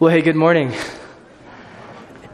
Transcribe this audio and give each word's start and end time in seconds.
Well, 0.00 0.10
hey, 0.10 0.22
good 0.22 0.34
morning. 0.34 0.72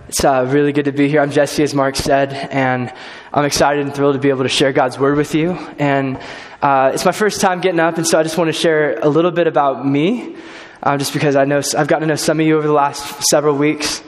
It's 0.08 0.24
uh, 0.24 0.46
really 0.48 0.70
good 0.70 0.84
to 0.84 0.92
be 0.92 1.08
here. 1.08 1.20
I'm 1.20 1.32
Jesse, 1.32 1.64
as 1.64 1.74
Mark 1.74 1.96
said, 1.96 2.32
and 2.32 2.94
I'm 3.34 3.44
excited 3.44 3.84
and 3.84 3.92
thrilled 3.92 4.14
to 4.14 4.20
be 4.20 4.28
able 4.28 4.44
to 4.44 4.48
share 4.48 4.72
God's 4.72 5.00
word 5.00 5.16
with 5.16 5.34
you. 5.34 5.50
And 5.76 6.16
uh, 6.62 6.92
it's 6.94 7.04
my 7.04 7.10
first 7.10 7.40
time 7.40 7.60
getting 7.60 7.80
up, 7.80 7.96
and 7.96 8.06
so 8.06 8.20
I 8.20 8.22
just 8.22 8.38
want 8.38 8.46
to 8.46 8.52
share 8.52 9.00
a 9.00 9.08
little 9.08 9.32
bit 9.32 9.48
about 9.48 9.84
me, 9.84 10.36
uh, 10.80 10.96
just 10.96 11.12
because 11.12 11.34
I 11.34 11.44
know 11.44 11.60
I've 11.76 11.88
gotten 11.88 12.02
to 12.02 12.06
know 12.06 12.14
some 12.14 12.38
of 12.38 12.46
you 12.46 12.56
over 12.56 12.68
the 12.68 12.72
last 12.72 13.28
several 13.28 13.56
weeks. 13.56 14.00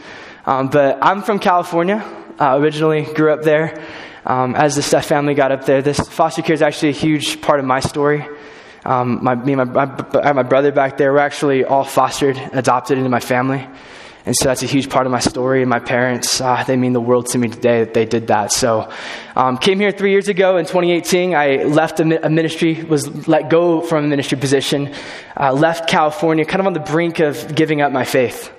Um, 0.47 0.69
but 0.69 0.99
I'm 1.03 1.23
from 1.23 1.41
California. 1.41 2.07
Originally, 2.39 3.13
grew 3.13 3.33
up 3.33 3.43
there. 3.43 3.85
Um, 4.25 4.55
as 4.55 4.77
the 4.77 4.83
Steph 4.83 5.07
family 5.07 5.35
got 5.35 5.51
up 5.51 5.65
there, 5.65 5.83
this 5.83 5.99
foster 5.99 6.43
care 6.43 6.55
is 6.55 6.63
actually 6.63 6.91
a 6.91 6.93
huge 6.93 7.41
part 7.41 7.59
of 7.59 7.67
my 7.67 7.81
story. 7.81 8.25
Um, 8.85 9.23
my, 9.23 9.35
me 9.35 9.55
and 9.55 9.73
my, 9.73 9.85
my, 9.87 10.33
my 10.33 10.43
brother 10.43 10.73
back 10.73 10.97
there 10.97 11.13
were 11.13 11.19
actually 11.19 11.65
all 11.65 11.85
fostered, 11.85 12.37
adopted 12.53 12.99
into 12.99 13.11
my 13.11 13.21
family. 13.21 13.67
And 14.27 14.37
so 14.37 14.45
that's 14.45 14.63
a 14.63 14.67
huge 14.67 14.91
part 14.91 15.07
of 15.07 15.13
my 15.13 15.21
story. 15.21 15.63
And 15.63 15.71
my 15.71 15.79
parents, 15.79 16.41
uh, 16.41 16.63
they 16.65 16.77
mean 16.77 16.93
the 16.93 17.01
world 17.01 17.27
to 17.29 17.39
me 17.39 17.49
today 17.49 17.85
that 17.85 17.95
they 17.95 18.05
did 18.05 18.27
that. 18.27 18.53
So, 18.53 18.91
um, 19.35 19.57
came 19.57 19.81
here 19.81 19.91
three 19.91 20.11
years 20.11 20.29
ago 20.29 20.59
in 20.59 20.67
2018. 20.67 21.35
I 21.35 21.65
left 21.65 21.99
a, 22.01 22.27
a 22.27 22.29
ministry, 22.29 22.85
was 22.85 23.27
let 23.27 23.49
go 23.49 23.81
from 23.81 24.05
a 24.05 24.09
ministry 24.09 24.37
position, 24.37 24.93
uh, 25.39 25.53
left 25.53 25.89
California, 25.89 26.45
kind 26.45 26.61
of 26.61 26.67
on 26.67 26.75
the 26.75 26.81
brink 26.81 27.21
of 27.21 27.55
giving 27.55 27.81
up 27.81 27.91
my 27.91 28.05
faith 28.05 28.53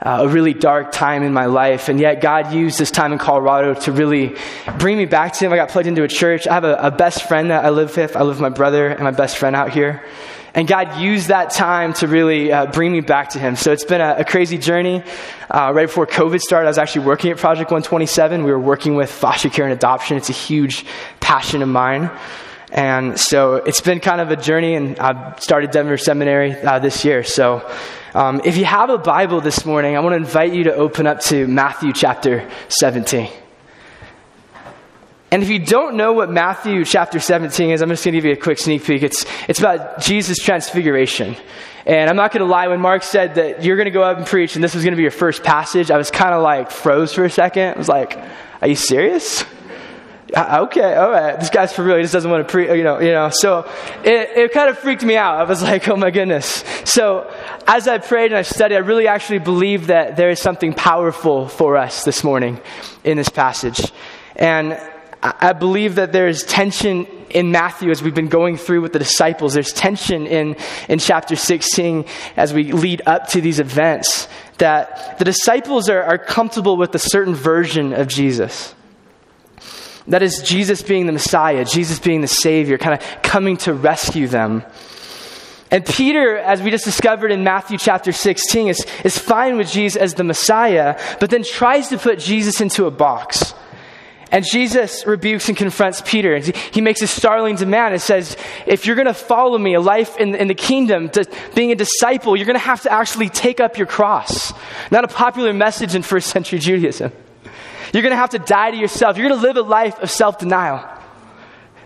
uh, 0.00 0.18
a 0.22 0.28
really 0.28 0.52
dark 0.52 0.92
time 0.92 1.22
in 1.22 1.32
my 1.32 1.46
life. 1.46 1.88
And 1.88 1.98
yet, 1.98 2.20
God 2.20 2.52
used 2.52 2.78
this 2.78 2.90
time 2.90 3.12
in 3.12 3.18
Colorado 3.18 3.74
to 3.80 3.92
really 3.92 4.36
bring 4.78 4.98
me 4.98 5.06
back 5.06 5.32
to 5.34 5.44
Him. 5.44 5.52
I 5.52 5.56
got 5.56 5.70
plugged 5.70 5.88
into 5.88 6.02
a 6.02 6.08
church. 6.08 6.46
I 6.46 6.54
have 6.54 6.64
a, 6.64 6.74
a 6.76 6.90
best 6.90 7.26
friend 7.28 7.50
that 7.50 7.64
I 7.64 7.70
live 7.70 7.96
with. 7.96 8.16
I 8.16 8.20
live 8.20 8.36
with 8.36 8.40
my 8.40 8.50
brother 8.50 8.88
and 8.88 9.00
my 9.00 9.10
best 9.10 9.38
friend 9.38 9.56
out 9.56 9.70
here. 9.70 10.04
And 10.54 10.66
God 10.66 10.98
used 10.98 11.28
that 11.28 11.50
time 11.50 11.92
to 11.94 12.08
really 12.08 12.50
uh, 12.50 12.66
bring 12.72 12.90
me 12.90 13.00
back 13.00 13.30
to 13.30 13.38
Him. 13.38 13.56
So 13.56 13.72
it's 13.72 13.84
been 13.84 14.00
a, 14.00 14.16
a 14.18 14.24
crazy 14.24 14.56
journey. 14.56 15.02
Uh, 15.50 15.72
right 15.74 15.86
before 15.86 16.06
COVID 16.06 16.40
started, 16.40 16.66
I 16.66 16.70
was 16.70 16.78
actually 16.78 17.06
working 17.06 17.30
at 17.30 17.36
Project 17.36 17.70
127. 17.70 18.42
We 18.42 18.50
were 18.50 18.58
working 18.58 18.94
with 18.94 19.10
foster 19.10 19.50
care 19.50 19.66
and 19.66 19.74
adoption. 19.74 20.16
It's 20.16 20.30
a 20.30 20.32
huge 20.32 20.86
passion 21.20 21.62
of 21.62 21.68
mine. 21.68 22.10
And 22.72 23.18
so 23.18 23.56
it's 23.56 23.80
been 23.80 24.00
kind 24.00 24.20
of 24.20 24.30
a 24.30 24.36
journey, 24.36 24.74
and 24.74 24.98
I've 24.98 25.40
started 25.40 25.70
Denver 25.70 25.96
Seminary 25.96 26.52
uh, 26.52 26.78
this 26.80 27.04
year. 27.04 27.22
So 27.22 27.68
um, 28.14 28.40
if 28.44 28.56
you 28.56 28.64
have 28.64 28.90
a 28.90 28.98
Bible 28.98 29.40
this 29.40 29.64
morning, 29.64 29.96
I 29.96 30.00
want 30.00 30.14
to 30.14 30.16
invite 30.16 30.52
you 30.52 30.64
to 30.64 30.74
open 30.74 31.06
up 31.06 31.20
to 31.24 31.46
Matthew 31.46 31.92
chapter 31.92 32.50
17. 32.68 33.30
And 35.30 35.42
if 35.42 35.48
you 35.48 35.58
don't 35.58 35.96
know 35.96 36.12
what 36.12 36.30
Matthew 36.30 36.84
chapter 36.84 37.20
17 37.20 37.70
is, 37.70 37.82
I'm 37.82 37.88
just 37.88 38.04
going 38.04 38.14
to 38.14 38.18
give 38.18 38.24
you 38.24 38.32
a 38.32 38.36
quick 38.36 38.58
sneak 38.58 38.84
peek. 38.84 39.02
It's, 39.02 39.26
it's 39.48 39.58
about 39.58 40.00
Jesus' 40.00 40.38
transfiguration. 40.38 41.36
And 41.84 42.10
I'm 42.10 42.16
not 42.16 42.32
going 42.32 42.40
to 42.40 42.50
lie, 42.50 42.68
when 42.68 42.80
Mark 42.80 43.02
said 43.02 43.36
that 43.36 43.62
you're 43.62 43.76
going 43.76 43.86
to 43.86 43.92
go 43.92 44.02
up 44.02 44.16
and 44.16 44.26
preach 44.26 44.56
and 44.56 44.64
this 44.64 44.74
was 44.74 44.82
going 44.82 44.92
to 44.92 44.96
be 44.96 45.02
your 45.02 45.10
first 45.12 45.44
passage, 45.44 45.90
I 45.90 45.98
was 45.98 46.10
kind 46.10 46.34
of 46.34 46.42
like 46.42 46.70
froze 46.70 47.12
for 47.12 47.24
a 47.24 47.30
second. 47.30 47.74
I 47.74 47.78
was 47.78 47.88
like, 47.88 48.18
are 48.60 48.68
you 48.68 48.74
serious? 48.74 49.44
Uh, 50.34 50.64
okay, 50.64 50.94
all 50.94 51.10
right, 51.10 51.38
this 51.38 51.50
guy's 51.50 51.72
for 51.72 51.84
real. 51.84 51.96
He 51.96 52.02
just 52.02 52.12
doesn't 52.12 52.30
want 52.30 52.46
to 52.46 52.50
pre, 52.50 52.76
you 52.76 52.82
know, 52.82 52.98
you 52.98 53.12
know. 53.12 53.30
So 53.32 53.60
it, 54.02 54.36
it 54.36 54.52
kind 54.52 54.68
of 54.68 54.78
freaked 54.78 55.04
me 55.04 55.16
out. 55.16 55.36
I 55.36 55.44
was 55.44 55.62
like, 55.70 55.86
oh 55.88 55.96
my 55.96 56.10
goodness. 56.10 56.64
So 56.84 57.32
as 57.66 57.86
I 57.86 57.98
prayed 57.98 58.32
and 58.32 58.36
I 58.36 58.42
studied, 58.42 58.74
I 58.74 58.80
really 58.80 59.06
actually 59.06 59.38
believe 59.38 59.88
that 59.88 60.16
there 60.16 60.30
is 60.30 60.40
something 60.40 60.74
powerful 60.74 61.48
for 61.48 61.76
us 61.76 62.04
this 62.04 62.24
morning 62.24 62.60
in 63.04 63.16
this 63.16 63.28
passage. 63.28 63.80
And 64.34 64.80
I 65.22 65.54
believe 65.54 65.96
that 65.96 66.12
there 66.12 66.28
is 66.28 66.44
tension 66.44 67.06
in 67.30 67.50
Matthew 67.50 67.90
as 67.90 68.02
we've 68.02 68.14
been 68.14 68.28
going 68.28 68.56
through 68.56 68.82
with 68.82 68.92
the 68.92 68.98
disciples. 68.98 69.54
There's 69.54 69.72
tension 69.72 70.26
in, 70.26 70.56
in 70.88 70.98
chapter 70.98 71.36
16 71.36 72.04
as 72.36 72.52
we 72.52 72.72
lead 72.72 73.02
up 73.06 73.28
to 73.28 73.40
these 73.40 73.58
events 73.58 74.28
that 74.58 75.18
the 75.18 75.24
disciples 75.24 75.88
are, 75.88 76.02
are 76.02 76.18
comfortable 76.18 76.76
with 76.76 76.94
a 76.94 76.98
certain 76.98 77.34
version 77.34 77.92
of 77.92 78.08
Jesus. 78.08 78.74
That 80.08 80.22
is 80.22 80.40
Jesus 80.42 80.82
being 80.82 81.06
the 81.06 81.12
Messiah, 81.12 81.64
Jesus 81.64 81.98
being 81.98 82.20
the 82.20 82.28
Savior, 82.28 82.78
kind 82.78 83.00
of 83.00 83.22
coming 83.22 83.56
to 83.58 83.74
rescue 83.74 84.28
them. 84.28 84.64
And 85.70 85.84
Peter, 85.84 86.36
as 86.38 86.62
we 86.62 86.70
just 86.70 86.84
discovered 86.84 87.32
in 87.32 87.42
Matthew 87.42 87.76
chapter 87.76 88.12
16, 88.12 88.68
is, 88.68 88.86
is 89.04 89.18
fine 89.18 89.56
with 89.56 89.70
Jesus 89.70 90.00
as 90.00 90.14
the 90.14 90.22
Messiah, 90.22 90.98
but 91.18 91.30
then 91.30 91.42
tries 91.42 91.88
to 91.88 91.98
put 91.98 92.20
Jesus 92.20 92.60
into 92.60 92.86
a 92.86 92.90
box. 92.90 93.52
And 94.30 94.44
Jesus 94.44 95.06
rebukes 95.06 95.48
and 95.48 95.56
confronts 95.56 96.02
Peter. 96.04 96.34
And 96.34 96.44
He 96.44 96.80
makes 96.80 97.02
a 97.02 97.06
startling 97.06 97.56
demand 97.56 97.94
and 97.94 98.02
says, 98.02 98.36
If 98.66 98.86
you're 98.86 98.96
going 98.96 99.06
to 99.06 99.14
follow 99.14 99.58
me, 99.58 99.74
a 99.74 99.80
life 99.80 100.16
in, 100.18 100.34
in 100.34 100.48
the 100.48 100.54
kingdom, 100.54 101.10
being 101.54 101.72
a 101.72 101.76
disciple, 101.76 102.36
you're 102.36 102.46
going 102.46 102.58
to 102.58 102.60
have 102.64 102.82
to 102.82 102.92
actually 102.92 103.28
take 103.28 103.60
up 103.60 103.76
your 103.76 103.86
cross. 103.86 104.52
Not 104.90 105.04
a 105.04 105.08
popular 105.08 105.52
message 105.52 105.94
in 105.94 106.02
first 106.02 106.28
century 106.28 106.58
Judaism. 106.58 107.12
You're 107.92 108.02
going 108.02 108.12
to 108.12 108.16
have 108.16 108.30
to 108.30 108.38
die 108.38 108.70
to 108.70 108.76
yourself. 108.76 109.16
You're 109.16 109.28
going 109.28 109.40
to 109.40 109.46
live 109.46 109.56
a 109.56 109.62
life 109.62 109.98
of 110.00 110.10
self 110.10 110.38
denial. 110.38 110.84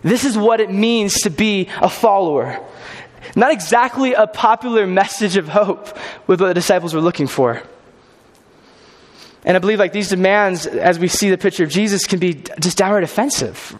This 0.03 0.25
is 0.25 0.37
what 0.37 0.61
it 0.61 0.71
means 0.71 1.15
to 1.23 1.31
be 1.31 1.69
a 1.81 1.89
follower. 1.89 2.65
Not 3.37 3.53
exactly 3.53 4.15
a 4.15 4.27
popular 4.27 4.87
message 4.87 5.37
of 5.37 5.49
hope 5.49 5.97
with 6.27 6.41
what 6.41 6.49
the 6.49 6.55
disciples 6.55 6.95
were 6.95 7.01
looking 7.01 7.27
for. 7.27 7.63
And 9.45 9.57
I 9.57 9.61
believe 9.61 9.79
like 9.79 9.93
these 9.93 10.09
demands, 10.09 10.67
as 10.67 10.99
we 10.99 11.09
see 11.09 11.31
the 11.31 11.39
picture 11.39 11.65
of 11.65 11.71
Jesus, 11.71 12.07
can 12.07 12.19
be 12.19 12.43
just 12.59 12.77
downright 12.77 13.05
offensive. 13.05 13.79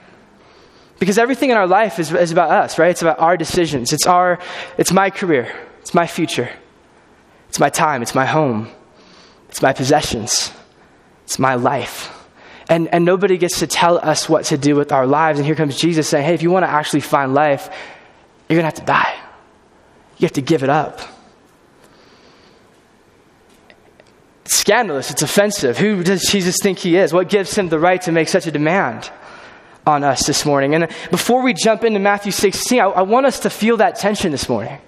Because 0.99 1.19
everything 1.19 1.51
in 1.51 1.57
our 1.57 1.67
life 1.67 1.99
is, 1.99 2.13
is 2.13 2.33
about 2.33 2.51
us, 2.51 2.79
right? 2.79 2.91
It's 2.91 3.03
about 3.03 3.19
our 3.19 3.37
decisions. 3.37 3.93
It's 3.93 4.07
our, 4.07 4.39
it's 4.79 4.93
my 4.93 5.11
career. 5.11 5.51
It's 5.81 5.95
my 5.95 6.07
future. 6.07 6.51
It's 7.49 7.59
my 7.59 7.71
time. 7.71 8.03
It's 8.03 8.15
my 8.15 8.27
home. 8.27 8.69
It's 9.49 9.63
my 9.63 9.73
possessions. 9.73 10.53
It's 11.31 11.39
my 11.39 11.55
life. 11.55 12.13
And, 12.69 12.89
and 12.89 13.05
nobody 13.05 13.39
gets 13.39 13.61
to 13.61 13.69
tell 13.69 13.99
us 13.99 14.29
what 14.29 14.47
to 14.47 14.59
do 14.59 14.75
with 14.75 14.91
our 14.91 15.07
lives. 15.07 15.39
And 15.39 15.47
here 15.47 15.55
comes 15.55 15.77
Jesus 15.77 16.09
saying, 16.09 16.27
hey, 16.27 16.35
if 16.35 16.43
you 16.43 16.51
want 16.51 16.65
to 16.65 16.69
actually 16.69 17.03
find 17.03 17.35
life, 17.35 17.71
you're 18.49 18.61
going 18.61 18.69
to 18.69 18.77
have 18.77 18.85
to 18.85 18.85
die. 18.85 19.17
You 20.19 20.25
have 20.25 20.33
to 20.33 20.43
give 20.43 20.65
it 20.65 20.71
up. 20.71 20.99
It's 24.45 24.57
scandalous. 24.57 25.13
It's 25.13 25.23
offensive. 25.23 25.79
Who 25.79 26.03
does 26.03 26.23
Jesus 26.29 26.57
think 26.61 26.81
he 26.81 26.97
is? 26.97 27.13
What 27.13 27.29
gives 27.29 27.55
him 27.55 27.69
the 27.69 27.79
right 27.79 28.03
to 28.03 28.11
make 28.11 28.27
such 28.27 28.49
a 28.49 28.51
demand 28.51 29.09
on 29.87 30.03
us 30.03 30.27
this 30.27 30.45
morning? 30.45 30.75
And 30.75 30.89
before 31.13 31.45
we 31.45 31.55
jump 31.55 31.85
into 31.85 32.01
Matthew 32.01 32.33
16, 32.33 32.81
I, 32.81 32.87
I 32.87 33.03
want 33.03 33.27
us 33.27 33.39
to 33.41 33.51
feel 33.51 33.77
that 33.77 33.95
tension 33.95 34.33
this 34.33 34.49
morning. 34.49 34.81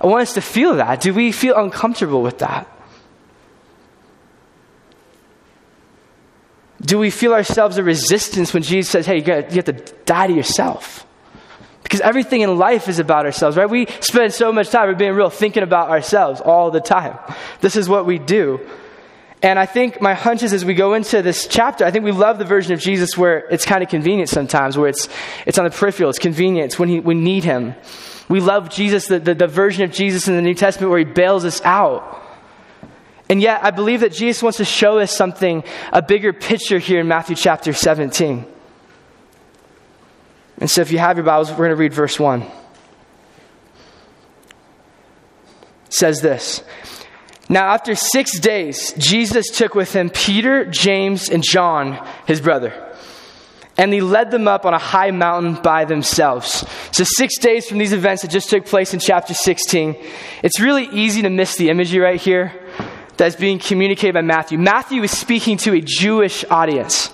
I 0.00 0.06
want 0.06 0.22
us 0.22 0.34
to 0.34 0.40
feel 0.40 0.76
that. 0.76 1.00
Do 1.00 1.12
we 1.12 1.32
feel 1.32 1.56
uncomfortable 1.56 2.22
with 2.22 2.38
that? 2.38 2.68
Do 6.80 6.98
we 6.98 7.10
feel 7.10 7.32
ourselves 7.32 7.76
a 7.76 7.82
resistance 7.82 8.54
when 8.54 8.62
Jesus 8.62 8.90
says, 8.90 9.06
hey, 9.06 9.16
you, 9.16 9.22
gotta, 9.22 9.48
you 9.48 9.56
have 9.56 9.64
to 9.64 9.72
die 10.04 10.28
to 10.28 10.32
yourself? 10.32 11.06
Because 11.82 12.00
everything 12.00 12.42
in 12.42 12.58
life 12.58 12.88
is 12.88 12.98
about 12.98 13.24
ourselves, 13.24 13.56
right? 13.56 13.68
We 13.68 13.86
spend 14.00 14.32
so 14.34 14.52
much 14.52 14.68
time, 14.68 14.88
we're 14.88 14.94
being 14.94 15.14
real, 15.14 15.30
thinking 15.30 15.62
about 15.62 15.88
ourselves 15.88 16.40
all 16.40 16.70
the 16.70 16.80
time. 16.80 17.18
This 17.60 17.76
is 17.76 17.88
what 17.88 18.06
we 18.06 18.18
do. 18.18 18.60
And 19.42 19.58
I 19.58 19.66
think 19.66 20.00
my 20.00 20.14
hunch 20.14 20.42
is 20.42 20.52
as 20.52 20.64
we 20.64 20.74
go 20.74 20.94
into 20.94 21.22
this 21.22 21.46
chapter, 21.46 21.84
I 21.84 21.90
think 21.90 22.04
we 22.04 22.12
love 22.12 22.38
the 22.38 22.44
version 22.44 22.72
of 22.72 22.80
Jesus 22.80 23.16
where 23.16 23.38
it's 23.50 23.64
kind 23.64 23.82
of 23.82 23.88
convenient 23.88 24.28
sometimes, 24.28 24.76
where 24.76 24.88
it's, 24.88 25.08
it's 25.46 25.58
on 25.58 25.64
the 25.64 25.70
peripheral, 25.70 26.10
it's 26.10 26.18
convenient, 26.18 26.66
it's 26.66 26.78
when 26.78 26.88
he, 26.88 27.00
we 27.00 27.14
need 27.14 27.44
him. 27.44 27.74
We 28.28 28.40
love 28.40 28.68
Jesus, 28.68 29.06
the, 29.06 29.20
the, 29.20 29.34
the 29.34 29.46
version 29.46 29.84
of 29.84 29.92
Jesus 29.92 30.28
in 30.28 30.36
the 30.36 30.42
New 30.42 30.54
Testament 30.54 30.90
where 30.90 30.98
he 30.98 31.04
bails 31.04 31.44
us 31.44 31.62
out. 31.62 32.22
And 33.28 33.42
yet, 33.42 33.62
I 33.62 33.70
believe 33.70 34.00
that 34.00 34.12
Jesus 34.12 34.42
wants 34.42 34.58
to 34.58 34.64
show 34.64 34.98
us 34.98 35.14
something, 35.14 35.62
a 35.92 36.00
bigger 36.00 36.32
picture 36.32 36.78
here 36.78 37.00
in 37.00 37.08
Matthew 37.08 37.36
chapter 37.36 37.72
17. 37.74 38.46
And 40.60 40.70
so, 40.70 40.80
if 40.80 40.90
you 40.90 40.98
have 40.98 41.16
your 41.18 41.24
Bibles, 41.24 41.50
we're 41.50 41.56
going 41.56 41.70
to 41.70 41.76
read 41.76 41.92
verse 41.92 42.18
1. 42.18 42.42
It 42.42 42.50
says 45.90 46.20
this 46.22 46.64
Now, 47.50 47.68
after 47.68 47.94
six 47.94 48.38
days, 48.40 48.94
Jesus 48.96 49.50
took 49.50 49.74
with 49.74 49.92
him 49.92 50.08
Peter, 50.08 50.64
James, 50.64 51.28
and 51.28 51.42
John, 51.42 52.04
his 52.26 52.40
brother. 52.40 52.84
And 53.76 53.92
he 53.92 54.00
led 54.00 54.32
them 54.32 54.48
up 54.48 54.66
on 54.66 54.74
a 54.74 54.78
high 54.78 55.12
mountain 55.12 55.54
by 55.62 55.84
themselves. 55.84 56.66
So, 56.92 57.04
six 57.04 57.38
days 57.38 57.68
from 57.68 57.76
these 57.76 57.92
events 57.92 58.22
that 58.22 58.30
just 58.30 58.48
took 58.48 58.64
place 58.64 58.94
in 58.94 59.00
chapter 59.00 59.34
16, 59.34 59.96
it's 60.42 60.58
really 60.58 60.86
easy 60.86 61.22
to 61.22 61.30
miss 61.30 61.56
the 61.56 61.68
imagery 61.68 62.00
right 62.00 62.20
here 62.20 62.52
that's 63.18 63.36
being 63.36 63.58
communicated 63.58 64.14
by 64.14 64.22
Matthew. 64.22 64.58
Matthew 64.58 65.02
is 65.02 65.10
speaking 65.10 65.56
to 65.58 65.74
a 65.74 65.80
Jewish 65.80 66.44
audience. 66.50 67.12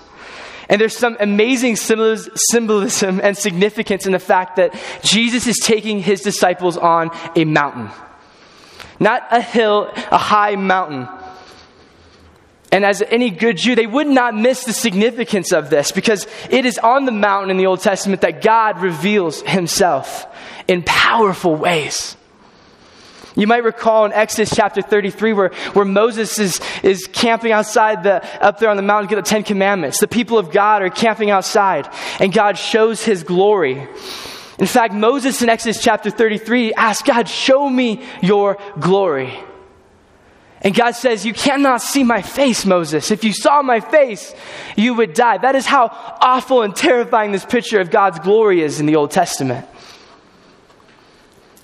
And 0.69 0.81
there's 0.81 0.97
some 0.97 1.17
amazing 1.19 1.75
symbolism 1.75 3.19
and 3.21 3.37
significance 3.37 4.05
in 4.05 4.13
the 4.13 4.19
fact 4.19 4.55
that 4.55 4.73
Jesus 5.03 5.45
is 5.45 5.57
taking 5.61 5.99
his 5.99 6.21
disciples 6.21 6.77
on 6.77 7.11
a 7.35 7.45
mountain. 7.45 7.89
Not 8.99 9.27
a 9.29 9.41
hill, 9.41 9.91
a 10.11 10.17
high 10.17 10.55
mountain. 10.55 11.07
And 12.71 12.83
as 12.83 13.01
any 13.03 13.29
good 13.29 13.57
Jew, 13.57 13.75
they 13.75 13.85
would 13.85 14.07
not 14.07 14.35
miss 14.35 14.63
the 14.63 14.73
significance 14.73 15.51
of 15.53 15.69
this 15.69 15.91
because 15.91 16.27
it 16.49 16.65
is 16.65 16.77
on 16.79 17.05
the 17.05 17.11
mountain 17.11 17.51
in 17.51 17.57
the 17.57 17.67
Old 17.67 17.81
Testament 17.81 18.21
that 18.21 18.41
God 18.41 18.81
reveals 18.81 19.41
himself 19.43 20.25
in 20.67 20.83
powerful 20.83 21.55
ways. 21.55 22.17
You 23.35 23.47
might 23.47 23.63
recall 23.63 24.05
in 24.05 24.13
Exodus 24.13 24.53
chapter 24.55 24.81
33 24.81 25.33
where, 25.33 25.49
where 25.73 25.85
Moses 25.85 26.39
is, 26.39 26.61
is 26.83 27.07
camping 27.07 27.51
outside 27.51 28.03
the, 28.03 28.23
up 28.43 28.59
there 28.59 28.69
on 28.69 28.77
the 28.77 28.83
mountain 28.83 29.09
to 29.09 29.15
get 29.15 29.23
the 29.23 29.29
Ten 29.29 29.43
Commandments. 29.43 29.99
The 29.99 30.07
people 30.07 30.37
of 30.37 30.51
God 30.51 30.81
are 30.81 30.89
camping 30.89 31.29
outside 31.29 31.89
and 32.19 32.33
God 32.33 32.57
shows 32.57 33.03
his 33.03 33.23
glory. 33.23 33.87
In 34.57 34.67
fact, 34.67 34.93
Moses 34.93 35.41
in 35.41 35.49
Exodus 35.49 35.81
chapter 35.81 36.09
33 36.09 36.73
asked 36.73 37.05
God, 37.05 37.27
show 37.27 37.69
me 37.69 38.05
your 38.21 38.57
glory. 38.79 39.37
And 40.61 40.73
God 40.73 40.91
says, 40.91 41.25
you 41.25 41.33
cannot 41.33 41.81
see 41.81 42.03
my 42.03 42.21
face, 42.21 42.65
Moses. 42.65 43.11
If 43.11 43.23
you 43.23 43.33
saw 43.33 43.61
my 43.61 43.81
face, 43.81 44.33
you 44.75 44.93
would 44.95 45.13
die. 45.13 45.37
That 45.37 45.55
is 45.55 45.65
how 45.65 45.89
awful 46.21 46.63
and 46.63 46.75
terrifying 46.75 47.33
this 47.33 47.45
picture 47.45 47.81
of 47.81 47.91
God's 47.91 48.19
glory 48.19 48.61
is 48.61 48.79
in 48.79 48.85
the 48.85 48.95
Old 48.95 49.11
Testament. 49.11 49.67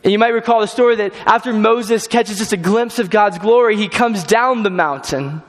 And 0.03 0.12
you 0.12 0.18
might 0.18 0.30
recall 0.30 0.62
the 0.62 0.68
story 0.68 0.95
that 0.95 1.13
after 1.27 1.53
Moses 1.53 2.07
catches 2.07 2.39
just 2.39 2.53
a 2.53 2.57
glimpse 2.57 2.98
of 3.00 3.09
God's 3.09 3.38
glory, 3.38 3.77
he 3.77 3.88
comes 3.88 4.24
down 4.24 4.63
the 4.63 4.69
mountain 4.69 5.44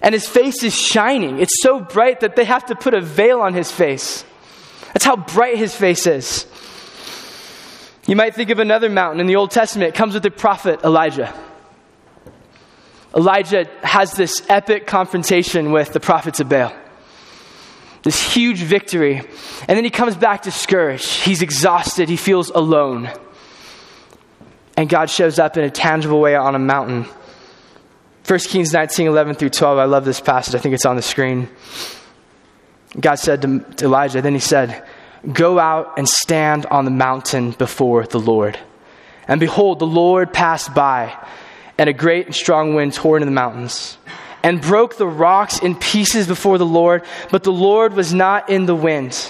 and 0.00 0.14
his 0.14 0.28
face 0.28 0.62
is 0.62 0.74
shining. 0.74 1.38
It's 1.38 1.62
so 1.62 1.80
bright 1.80 2.20
that 2.20 2.36
they 2.36 2.44
have 2.44 2.66
to 2.66 2.76
put 2.76 2.94
a 2.94 3.00
veil 3.00 3.40
on 3.40 3.54
his 3.54 3.70
face. 3.70 4.24
That's 4.92 5.04
how 5.04 5.16
bright 5.16 5.58
his 5.58 5.74
face 5.74 6.06
is. 6.06 6.46
You 8.06 8.16
might 8.16 8.34
think 8.34 8.50
of 8.50 8.58
another 8.58 8.88
mountain 8.88 9.20
in 9.20 9.26
the 9.26 9.36
Old 9.36 9.50
Testament. 9.50 9.90
It 9.90 9.94
comes 9.94 10.14
with 10.14 10.22
the 10.22 10.30
prophet 10.30 10.80
Elijah. 10.82 11.34
Elijah 13.14 13.66
has 13.82 14.12
this 14.12 14.42
epic 14.48 14.86
confrontation 14.86 15.72
with 15.72 15.92
the 15.92 16.00
prophets 16.00 16.40
of 16.40 16.48
Baal. 16.48 16.72
This 18.02 18.20
huge 18.32 18.60
victory. 18.60 19.16
And 19.16 19.76
then 19.76 19.84
he 19.84 19.90
comes 19.90 20.16
back 20.16 20.42
discouraged. 20.42 21.06
He's 21.06 21.42
exhausted. 21.42 22.08
He 22.08 22.16
feels 22.16 22.50
alone. 22.50 23.10
And 24.78 24.88
God 24.88 25.10
shows 25.10 25.40
up 25.40 25.56
in 25.56 25.64
a 25.64 25.70
tangible 25.70 26.20
way 26.20 26.36
on 26.36 26.54
a 26.54 26.58
mountain. 26.60 27.04
1 28.28 28.38
Kings 28.38 28.72
19, 28.72 29.08
11 29.08 29.34
through 29.34 29.50
12. 29.50 29.76
I 29.76 29.86
love 29.86 30.04
this 30.04 30.20
passage. 30.20 30.54
I 30.54 30.58
think 30.58 30.72
it's 30.72 30.86
on 30.86 30.94
the 30.94 31.02
screen. 31.02 31.48
God 33.00 33.16
said 33.16 33.42
to, 33.42 33.58
to 33.58 33.86
Elijah, 33.86 34.22
then 34.22 34.34
he 34.34 34.38
said, 34.38 34.86
Go 35.32 35.58
out 35.58 35.98
and 35.98 36.08
stand 36.08 36.66
on 36.66 36.84
the 36.84 36.92
mountain 36.92 37.50
before 37.50 38.06
the 38.06 38.20
Lord. 38.20 38.56
And 39.26 39.40
behold, 39.40 39.80
the 39.80 39.84
Lord 39.84 40.32
passed 40.32 40.72
by, 40.72 41.12
and 41.76 41.90
a 41.90 41.92
great 41.92 42.26
and 42.26 42.34
strong 42.34 42.76
wind 42.76 42.94
tore 42.94 43.16
into 43.16 43.24
the 43.24 43.32
mountains, 43.32 43.98
and 44.44 44.60
broke 44.60 44.96
the 44.96 45.08
rocks 45.08 45.58
in 45.58 45.74
pieces 45.74 46.28
before 46.28 46.56
the 46.56 46.64
Lord, 46.64 47.02
but 47.32 47.42
the 47.42 47.50
Lord 47.50 47.94
was 47.94 48.14
not 48.14 48.48
in 48.48 48.66
the 48.66 48.76
wind. 48.76 49.28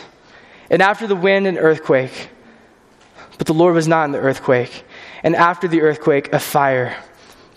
And 0.68 0.82
after 0.82 1.06
the 1.06 1.16
wind, 1.16 1.46
an 1.46 1.56
earthquake. 1.56 2.28
But 3.38 3.46
the 3.46 3.54
Lord 3.54 3.74
was 3.74 3.88
not 3.88 4.04
in 4.04 4.12
the 4.12 4.18
earthquake 4.18 4.84
and 5.22 5.36
after 5.36 5.68
the 5.68 5.82
earthquake, 5.82 6.32
a 6.32 6.38
fire. 6.38 6.96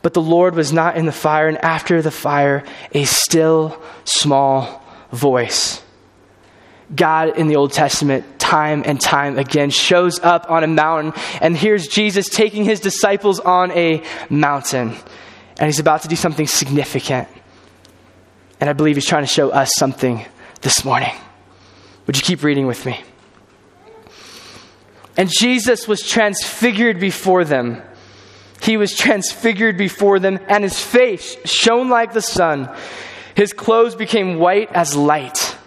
But 0.02 0.13
the 0.13 0.22
Lord 0.22 0.56
was 0.56 0.74
not 0.74 0.98
in 0.98 1.06
the 1.06 1.12
fire, 1.12 1.48
and 1.48 1.58
after 1.58 2.02
the 2.02 2.12
fire, 2.12 2.63
a 2.94 3.04
still 3.06 3.81
small 4.04 4.84
voice. 5.12 5.81
God 6.94 7.38
in 7.38 7.48
the 7.48 7.56
Old 7.56 7.72
Testament, 7.72 8.40
time 8.40 8.84
and 8.86 9.00
time 9.00 9.38
again, 9.38 9.69
shows 9.69 10.19
up 10.19 10.50
on 10.50 10.63
a 10.63 10.68
mountain, 10.68 11.13
and 11.40 11.56
here's 11.56 11.88
Jesus 11.88 12.28
taking 12.28 12.66
his 12.66 12.80
disciples 12.80 13.40
on 13.40 13.72
a 13.72 14.04
mountain. 14.30 14.96
And 15.57 15.68
he's 15.68 15.80
about 15.80 16.02
to 16.02 16.07
do 16.07 16.16
something 16.16 16.48
significant. 16.48 17.28
And 18.60 18.69
I 18.69 18.74
believe 18.74 18.96
he's 18.96 19.06
trying 19.06 19.24
to 19.24 19.28
show 19.28 19.52
us 19.52 19.72
something 19.75 20.25
this 20.62 20.84
morning. 20.84 21.14
Would 22.07 22.18
you 22.18 22.24
keep 22.24 22.44
reading 22.44 22.68
with 22.68 22.86
me? 22.86 23.00
And 25.18 25.30
Jesus 25.30 25.88
was 25.88 26.08
transfigured 26.08 27.00
before 27.00 27.44
them. 27.44 27.81
He 28.62 28.78
was 28.78 28.96
transfigured 28.96 29.78
before 29.78 30.19
them, 30.19 30.40
and 30.48 30.63
his 30.63 30.80
face 30.80 31.36
shone 31.46 31.90
like 31.90 32.13
the 32.13 32.22
sun. 32.22 32.74
His 33.36 33.54
clothes 33.54 33.96
became 33.96 34.38
white 34.38 34.72
as 34.72 34.96
light. 34.96 35.58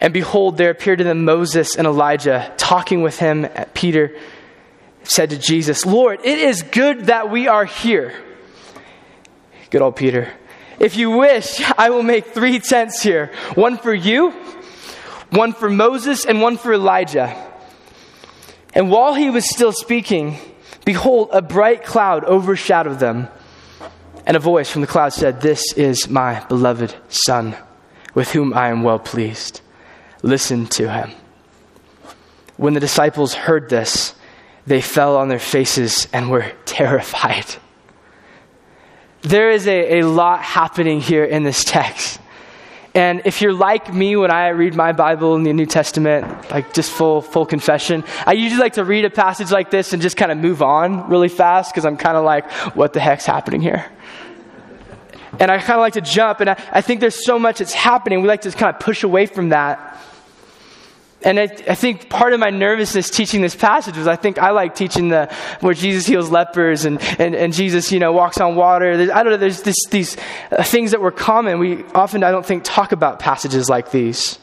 And 0.00 0.12
behold, 0.12 0.56
there 0.56 0.70
appeared 0.70 0.98
to 0.98 1.04
them 1.04 1.24
Moses 1.24 1.76
and 1.76 1.86
Elijah 1.86 2.52
talking 2.56 3.02
with 3.02 3.18
him. 3.18 3.46
Peter 3.74 4.16
said 5.04 5.30
to 5.30 5.38
Jesus, 5.38 5.86
Lord, 5.86 6.20
it 6.24 6.38
is 6.38 6.62
good 6.62 7.06
that 7.06 7.30
we 7.30 7.48
are 7.48 7.64
here. 7.64 8.14
Good 9.70 9.82
old 9.82 9.96
Peter. 9.96 10.32
If 10.78 10.96
you 10.96 11.10
wish, 11.10 11.62
I 11.78 11.90
will 11.90 12.02
make 12.02 12.26
three 12.26 12.58
tents 12.58 13.02
here 13.02 13.30
one 13.54 13.78
for 13.78 13.94
you, 13.94 14.30
one 15.30 15.52
for 15.52 15.70
Moses, 15.70 16.26
and 16.26 16.40
one 16.40 16.56
for 16.56 16.74
Elijah. 16.74 17.34
And 18.76 18.90
while 18.90 19.14
he 19.14 19.30
was 19.30 19.48
still 19.48 19.72
speaking, 19.72 20.36
behold, 20.84 21.30
a 21.32 21.40
bright 21.40 21.82
cloud 21.82 22.24
overshadowed 22.24 22.98
them. 22.98 23.28
And 24.26 24.36
a 24.36 24.40
voice 24.40 24.70
from 24.70 24.82
the 24.82 24.86
cloud 24.86 25.14
said, 25.14 25.40
This 25.40 25.72
is 25.72 26.10
my 26.10 26.44
beloved 26.44 26.94
Son, 27.08 27.56
with 28.12 28.32
whom 28.32 28.52
I 28.52 28.68
am 28.68 28.82
well 28.82 28.98
pleased. 28.98 29.62
Listen 30.22 30.66
to 30.66 30.92
him. 30.92 31.12
When 32.58 32.74
the 32.74 32.80
disciples 32.80 33.32
heard 33.32 33.70
this, 33.70 34.14
they 34.66 34.82
fell 34.82 35.16
on 35.16 35.28
their 35.28 35.38
faces 35.38 36.06
and 36.12 36.30
were 36.30 36.52
terrified. 36.66 37.46
There 39.22 39.50
is 39.50 39.66
a, 39.66 40.00
a 40.00 40.06
lot 40.06 40.42
happening 40.42 41.00
here 41.00 41.24
in 41.24 41.44
this 41.44 41.64
text. 41.64 42.20
And 42.96 43.20
if 43.26 43.42
you're 43.42 43.52
like 43.52 43.92
me 43.92 44.16
when 44.16 44.30
I 44.30 44.48
read 44.48 44.74
my 44.74 44.92
Bible 44.92 45.36
in 45.36 45.42
the 45.42 45.52
New 45.52 45.66
Testament, 45.66 46.50
like 46.50 46.72
just 46.72 46.90
full 46.90 47.20
full 47.20 47.44
confession, 47.44 48.04
I 48.24 48.32
usually 48.32 48.58
like 48.58 48.72
to 48.72 48.84
read 48.84 49.04
a 49.04 49.10
passage 49.10 49.50
like 49.50 49.70
this 49.70 49.92
and 49.92 50.00
just 50.00 50.16
kind 50.16 50.32
of 50.32 50.38
move 50.38 50.62
on 50.62 51.10
really 51.10 51.28
fast 51.28 51.74
because 51.74 51.84
I'm 51.84 51.98
kind 51.98 52.16
of 52.16 52.24
like, 52.24 52.50
what 52.74 52.94
the 52.94 53.00
heck's 53.00 53.26
happening 53.26 53.60
here? 53.60 53.84
And 55.38 55.50
I 55.50 55.58
kind 55.58 55.72
of 55.72 55.80
like 55.80 55.92
to 55.92 56.00
jump, 56.00 56.40
and 56.40 56.48
I, 56.48 56.62
I 56.72 56.80
think 56.80 57.00
there's 57.00 57.22
so 57.22 57.38
much 57.38 57.58
that's 57.58 57.74
happening. 57.74 58.22
We 58.22 58.28
like 58.28 58.40
to 58.42 58.50
kind 58.50 58.74
of 58.74 58.80
push 58.80 59.02
away 59.02 59.26
from 59.26 59.50
that. 59.50 59.95
And 61.26 61.40
I, 61.40 61.42
I, 61.42 61.74
think 61.74 62.08
part 62.08 62.34
of 62.34 62.38
my 62.38 62.50
nervousness 62.50 63.10
teaching 63.10 63.42
this 63.42 63.56
passage 63.56 63.96
was 63.96 64.06
I 64.06 64.14
think 64.14 64.38
I 64.38 64.52
like 64.52 64.76
teaching 64.76 65.08
the 65.08 65.28
where 65.58 65.74
Jesus 65.74 66.06
heals 66.06 66.30
lepers 66.30 66.84
and, 66.84 67.02
and, 67.18 67.34
and 67.34 67.52
Jesus, 67.52 67.90
you 67.90 67.98
know, 67.98 68.12
walks 68.12 68.40
on 68.40 68.54
water. 68.54 68.96
There's, 68.96 69.10
I 69.10 69.24
don't 69.24 69.32
know, 69.32 69.36
there's 69.36 69.62
this, 69.62 69.74
these 69.90 70.16
things 70.62 70.92
that 70.92 71.00
were 71.00 71.10
common. 71.10 71.58
We 71.58 71.82
often, 71.96 72.22
I 72.22 72.30
don't 72.30 72.46
think, 72.46 72.62
talk 72.62 72.92
about 72.92 73.18
passages 73.18 73.68
like 73.68 73.90
these. 73.90 74.38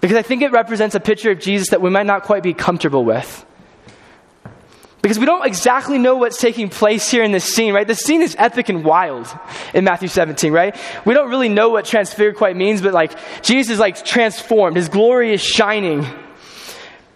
Because 0.00 0.16
I 0.16 0.22
think 0.22 0.40
it 0.40 0.50
represents 0.50 0.94
a 0.94 1.00
picture 1.00 1.30
of 1.30 1.40
Jesus 1.40 1.68
that 1.68 1.82
we 1.82 1.90
might 1.90 2.06
not 2.06 2.22
quite 2.22 2.42
be 2.42 2.54
comfortable 2.54 3.04
with. 3.04 3.44
Because 5.02 5.18
we 5.18 5.26
don't 5.26 5.44
exactly 5.44 5.98
know 5.98 6.16
what's 6.16 6.38
taking 6.38 6.68
place 6.68 7.10
here 7.10 7.24
in 7.24 7.32
this 7.32 7.44
scene, 7.44 7.74
right? 7.74 7.86
The 7.86 7.96
scene 7.96 8.22
is 8.22 8.36
epic 8.38 8.68
and 8.68 8.84
wild 8.84 9.26
in 9.74 9.82
Matthew 9.82 10.06
17, 10.06 10.52
right? 10.52 10.76
We 11.04 11.12
don't 11.12 11.28
really 11.28 11.48
know 11.48 11.70
what 11.70 11.84
transfigured 11.84 12.36
quite 12.36 12.56
means, 12.56 12.80
but 12.80 12.94
like 12.94 13.12
Jesus 13.42 13.74
is 13.74 13.78
like 13.80 14.04
transformed. 14.04 14.76
His 14.76 14.88
glory 14.88 15.34
is 15.34 15.42
shining. 15.42 16.06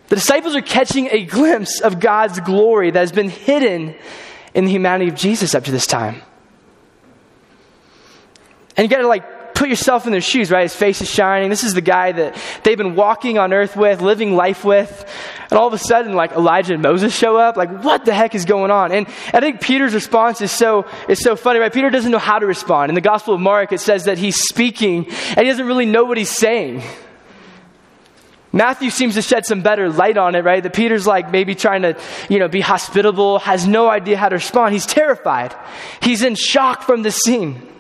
The 0.09 0.17
disciples 0.17 0.57
are 0.57 0.63
catching 0.63 1.09
a 1.13 1.25
glimpse 1.25 1.81
of 1.81 2.01
God's 2.01 2.41
glory 2.41 2.91
that 2.91 2.99
has 2.99 3.13
been 3.13 3.31
hidden 3.31 3.95
in 4.53 4.65
the 4.65 4.71
humanity 4.71 5.09
of 5.09 5.15
Jesus 5.15 5.55
up 5.55 5.65
to 5.65 5.71
this 5.71 5.87
time. 5.87 6.23
And 8.77 8.85
you 8.85 8.89
gotta 8.89 9.07
like 9.07 9.36
put 9.57 9.69
yourself 9.69 10.07
in 10.07 10.13
their 10.13 10.21
shoes, 10.21 10.51
right? 10.51 10.63
His 10.63 10.75
face 10.75 11.01
is 11.01 11.11
shining. 11.11 11.49
This 11.49 11.65
is 11.65 11.75
the 11.75 11.81
guy 11.81 12.13
that 12.13 12.37
they've 12.63 12.77
been 12.77 12.95
walking 12.95 13.39
on 13.39 13.53
earth 13.53 13.75
with, 13.75 14.01
living 14.01 14.37
life 14.37 14.65
with. 14.65 15.05
And 15.51 15.59
all 15.59 15.67
of 15.67 15.73
a 15.73 15.79
sudden, 15.79 16.13
like 16.13 16.33
Elijah 16.33 16.75
and 16.75 16.83
Moses 16.83 17.17
show 17.17 17.37
up. 17.37 17.57
Like, 17.57 17.83
what 17.83 18.05
the 18.05 18.15
heck 18.15 18.35
is 18.35 18.45
going 18.45 18.71
on? 18.71 18.93
And 18.93 19.07
I 19.33 19.41
think 19.41 19.61
Peter's 19.61 19.95
response 19.95 20.41
is 20.41 20.53
so, 20.53 20.87
is 21.09 21.21
so 21.21 21.37
funny, 21.37 21.59
right? 21.59 21.73
Peter 21.73 21.91
doesn't 21.91 22.13
know 22.13 22.19
how 22.19 22.39
to 22.39 22.47
respond. 22.47 22.91
In 22.91 22.95
the 22.95 23.01
Gospel 23.01 23.35
of 23.35 23.41
Mark, 23.41 23.73
it 23.73 23.81
says 23.81 24.05
that 24.05 24.19
he's 24.19 24.37
speaking 24.37 25.07
and 25.07 25.39
he 25.39 25.45
doesn't 25.47 25.67
really 25.67 25.87
know 25.87 26.05
what 26.05 26.19
he's 26.19 26.31
saying. 26.31 26.83
Matthew 28.53 28.91
seems 28.91 29.15
to 29.15 29.23
shed 29.23 29.45
some 29.45 29.63
better 29.63 29.91
light 29.91 30.17
on 30.17 30.35
it, 30.35 30.45
right? 30.45 30.63
That 30.63 30.75
Peter's 30.75 31.07
like 31.07 31.31
maybe 31.31 31.55
trying 31.55 31.83
to, 31.83 31.99
you 32.29 32.39
know, 32.39 32.49
be 32.49 32.61
hospitable, 32.61 33.39
has 33.41 33.67
no 33.67 33.89
idea 33.89 34.17
how 34.17 34.29
to 34.29 34.37
respond. 34.37 34.73
He's 34.73 34.87
terrified. 34.87 35.55
He's 36.01 36.23
in 36.23 36.35
shock 36.35 36.83
from 36.83 37.03
the 37.03 37.11
scene. 37.11 37.76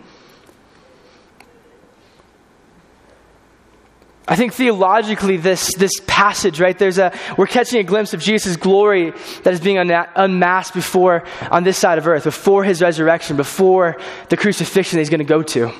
I 4.28 4.34
think 4.34 4.54
theologically, 4.54 5.36
this, 5.36 5.72
this 5.74 5.92
passage, 6.06 6.60
right, 6.60 6.76
there's 6.76 6.98
a, 6.98 7.16
we're 7.38 7.46
catching 7.46 7.78
a 7.78 7.84
glimpse 7.84 8.12
of 8.12 8.20
Jesus' 8.20 8.56
glory 8.56 9.12
that 9.44 9.54
is 9.54 9.60
being 9.60 9.78
unmasked 9.78 10.74
before, 10.74 11.22
on 11.50 11.62
this 11.62 11.78
side 11.78 11.98
of 11.98 12.08
earth, 12.08 12.24
before 12.24 12.64
his 12.64 12.82
resurrection, 12.82 13.36
before 13.36 13.96
the 14.28 14.36
crucifixion 14.36 14.96
that 14.96 15.02
he's 15.02 15.10
going 15.10 15.18
to 15.18 15.24
go 15.24 15.42
to. 15.42 15.72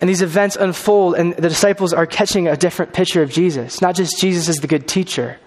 And 0.00 0.08
these 0.08 0.22
events 0.22 0.54
unfold, 0.54 1.16
and 1.16 1.34
the 1.34 1.48
disciples 1.48 1.92
are 1.92 2.06
catching 2.06 2.46
a 2.46 2.56
different 2.56 2.92
picture 2.92 3.22
of 3.22 3.30
Jesus. 3.30 3.82
Not 3.82 3.96
just 3.96 4.18
Jesus 4.18 4.48
as 4.48 4.56
the 4.56 4.68
good 4.68 4.86
teacher, 4.86 5.38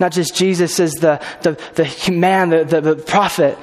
not 0.00 0.10
just 0.10 0.34
Jesus 0.34 0.80
as 0.80 0.92
the, 0.94 1.24
the, 1.42 1.58
the 1.74 2.12
man, 2.12 2.50
the, 2.50 2.64
the, 2.64 2.80
the 2.80 2.96
prophet, 2.96 3.56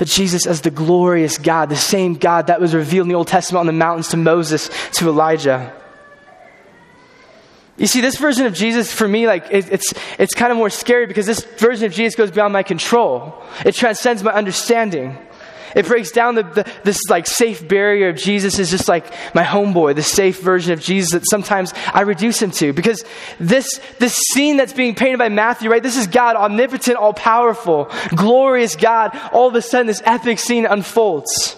but 0.00 0.08
Jesus 0.08 0.46
as 0.46 0.62
the 0.62 0.70
glorious 0.70 1.36
God, 1.36 1.68
the 1.68 1.76
same 1.76 2.14
God 2.14 2.46
that 2.46 2.58
was 2.58 2.74
revealed 2.74 3.04
in 3.04 3.10
the 3.10 3.14
Old 3.16 3.28
Testament 3.28 3.60
on 3.60 3.66
the 3.66 3.74
mountains 3.74 4.08
to 4.08 4.16
Moses, 4.16 4.70
to 4.92 5.10
Elijah. 5.10 5.74
You 7.76 7.86
see, 7.86 8.00
this 8.00 8.16
version 8.16 8.46
of 8.46 8.54
Jesus, 8.54 8.90
for 8.90 9.06
me, 9.06 9.26
like, 9.26 9.48
it, 9.50 9.70
it's, 9.70 9.92
it's 10.18 10.32
kind 10.32 10.52
of 10.52 10.56
more 10.56 10.70
scary 10.70 11.04
because 11.04 11.26
this 11.26 11.44
version 11.44 11.84
of 11.84 11.92
Jesus 11.92 12.14
goes 12.14 12.30
beyond 12.30 12.54
my 12.54 12.62
control. 12.62 13.42
It 13.66 13.74
transcends 13.74 14.22
my 14.22 14.32
understanding. 14.32 15.18
It 15.74 15.86
breaks 15.86 16.10
down 16.10 16.34
the, 16.34 16.42
the, 16.42 16.72
this 16.84 16.98
like 17.08 17.26
safe 17.26 17.66
barrier 17.66 18.08
of 18.08 18.16
Jesus 18.16 18.58
is 18.58 18.70
just 18.70 18.88
like 18.88 19.04
my 19.34 19.44
homeboy, 19.44 19.94
the 19.94 20.02
safe 20.02 20.40
version 20.40 20.72
of 20.72 20.80
Jesus 20.80 21.12
that 21.12 21.22
sometimes 21.28 21.72
I 21.92 22.02
reduce 22.02 22.40
him 22.40 22.50
to. 22.52 22.72
Because 22.72 23.04
this, 23.38 23.80
this 23.98 24.14
scene 24.32 24.56
that's 24.56 24.72
being 24.72 24.94
painted 24.94 25.18
by 25.18 25.28
Matthew, 25.28 25.70
right? 25.70 25.82
This 25.82 25.96
is 25.96 26.06
God, 26.06 26.36
omnipotent, 26.36 26.96
all 26.96 27.14
powerful, 27.14 27.90
glorious 28.14 28.76
God. 28.76 29.18
All 29.32 29.48
of 29.48 29.54
a 29.54 29.62
sudden, 29.62 29.86
this 29.86 30.02
epic 30.04 30.38
scene 30.38 30.66
unfolds. 30.66 31.56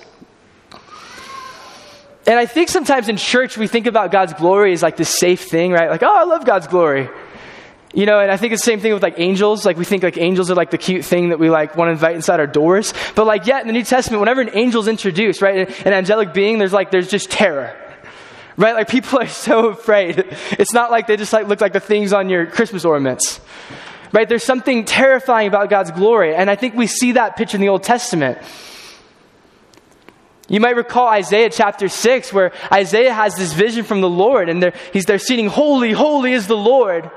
And 2.27 2.39
I 2.39 2.47
think 2.47 2.69
sometimes 2.69 3.09
in 3.09 3.17
church 3.17 3.57
we 3.57 3.67
think 3.67 3.87
about 3.87 4.13
God's 4.13 4.33
glory 4.35 4.73
as 4.73 4.83
like 4.83 4.97
this 4.97 5.19
safe 5.19 5.41
thing, 5.49 5.73
right? 5.73 5.91
Like, 5.91 6.03
oh, 6.03 6.15
I 6.15 6.25
love 6.25 6.45
God's 6.45 6.69
glory. 6.69 7.09
You 7.95 8.07
know, 8.07 8.21
and 8.21 8.31
I 8.31 8.39
think 8.39 8.55
it's 8.55 8.63
the 8.63 8.71
same 8.71 8.81
thing 8.81 8.95
with 8.95 9.03
like 9.03 9.19
angels. 9.19 9.67
Like 9.67 9.77
we 9.77 9.85
think 9.85 10.03
like 10.03 10.17
angels 10.17 10.51
are 10.51 10.55
like 10.55 10.71
the 10.71 10.79
cute 10.79 11.05
thing 11.05 11.29
that 11.29 11.39
we 11.39 11.51
like 11.51 11.77
want 11.77 11.89
to 11.89 11.93
invite 11.93 12.15
inside 12.15 12.41
our 12.41 12.47
doors. 12.47 12.95
But 13.15 13.27
like, 13.27 13.47
yet 13.47 13.61
in 13.61 13.67
the 13.67 13.75
New 13.75 13.85
Testament, 13.85 14.21
whenever 14.21 14.41
an 14.41 14.49
angel's 14.51 14.89
introduced, 14.89 15.43
right, 15.43 15.69
an 15.87 15.93
angelic 15.93 16.33
being, 16.33 16.59
there's 16.59 16.73
like, 16.73 16.91
there's 16.91 17.09
just 17.09 17.31
terror. 17.31 17.77
Right? 18.57 18.75
Like 18.75 18.89
people 18.89 19.19
are 19.21 19.29
so 19.29 19.69
afraid. 19.69 20.25
It's 20.53 20.73
not 20.73 20.91
like 20.91 21.07
they 21.07 21.17
just 21.17 21.33
like 21.33 21.49
look 21.49 21.61
like 21.61 21.75
the 21.75 21.81
things 21.81 22.13
on 22.13 22.31
your 22.31 22.47
Christmas 22.47 22.85
ornaments. 22.85 23.41
Right? 24.11 24.29
There's 24.29 24.45
something 24.45 24.85
terrifying 24.85 25.49
about 25.49 25.69
God's 25.69 25.91
glory. 25.91 26.35
And 26.35 26.51
I 26.51 26.57
think 26.57 26.75
we 26.75 26.87
see 26.87 27.13
that 27.13 27.37
picture 27.37 27.57
in 27.57 27.61
the 27.61 27.69
Old 27.69 27.83
Testament. 27.83 28.39
You 30.49 30.61
might 30.61 30.77
recall 30.77 31.09
Isaiah 31.09 31.51
chapter 31.51 31.89
6, 31.89 32.33
where 32.33 32.53
Isaiah 32.71 33.13
has 33.13 33.35
this 33.37 33.53
vision 33.53 33.85
from 33.85 34.01
the 34.03 34.09
Lord, 34.09 34.49
and 34.49 34.63
they're, 34.63 34.75
he's 34.93 35.07
there 35.07 35.19
singing, 35.19 35.47
Holy, 35.47 35.93
holy 35.93 36.33
is 36.33 36.47
the 36.47 36.57
Lord. 36.57 37.11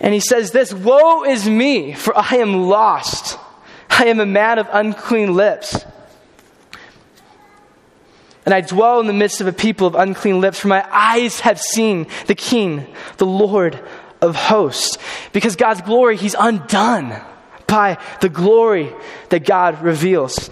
And 0.00 0.12
he 0.12 0.20
says 0.20 0.50
this 0.50 0.72
Woe 0.72 1.24
is 1.24 1.48
me, 1.48 1.92
for 1.92 2.16
I 2.16 2.36
am 2.36 2.68
lost. 2.68 3.38
I 3.90 4.06
am 4.06 4.20
a 4.20 4.26
man 4.26 4.58
of 4.58 4.68
unclean 4.72 5.34
lips. 5.34 5.84
And 8.44 8.52
I 8.52 8.60
dwell 8.60 8.98
in 9.00 9.06
the 9.06 9.12
midst 9.12 9.40
of 9.40 9.46
a 9.46 9.52
people 9.52 9.86
of 9.86 9.94
unclean 9.94 10.40
lips, 10.40 10.58
for 10.58 10.68
my 10.68 10.84
eyes 10.90 11.40
have 11.40 11.60
seen 11.60 12.06
the 12.26 12.34
King, 12.34 12.86
the 13.18 13.26
Lord 13.26 13.78
of 14.20 14.34
hosts. 14.34 14.98
Because 15.32 15.54
God's 15.54 15.82
glory, 15.82 16.16
He's 16.16 16.34
undone 16.38 17.20
by 17.66 17.98
the 18.20 18.28
glory 18.28 18.92
that 19.28 19.46
God 19.46 19.82
reveals. 19.82 20.50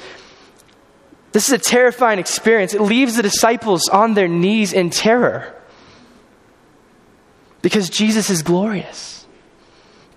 This 1.32 1.49
is 1.49 1.52
a 1.52 1.59
terrifying 1.59 2.18
experience. 2.18 2.75
It 2.75 2.80
leaves 2.80 3.16
the 3.16 3.23
disciples 3.23 3.88
on 3.88 4.14
their 4.14 4.28
knees 4.28 4.73
in 4.73 4.90
terror 4.90 5.54
because 7.62 7.90
Jesus 7.90 8.30
is 8.30 8.42
glorious. 8.42 9.20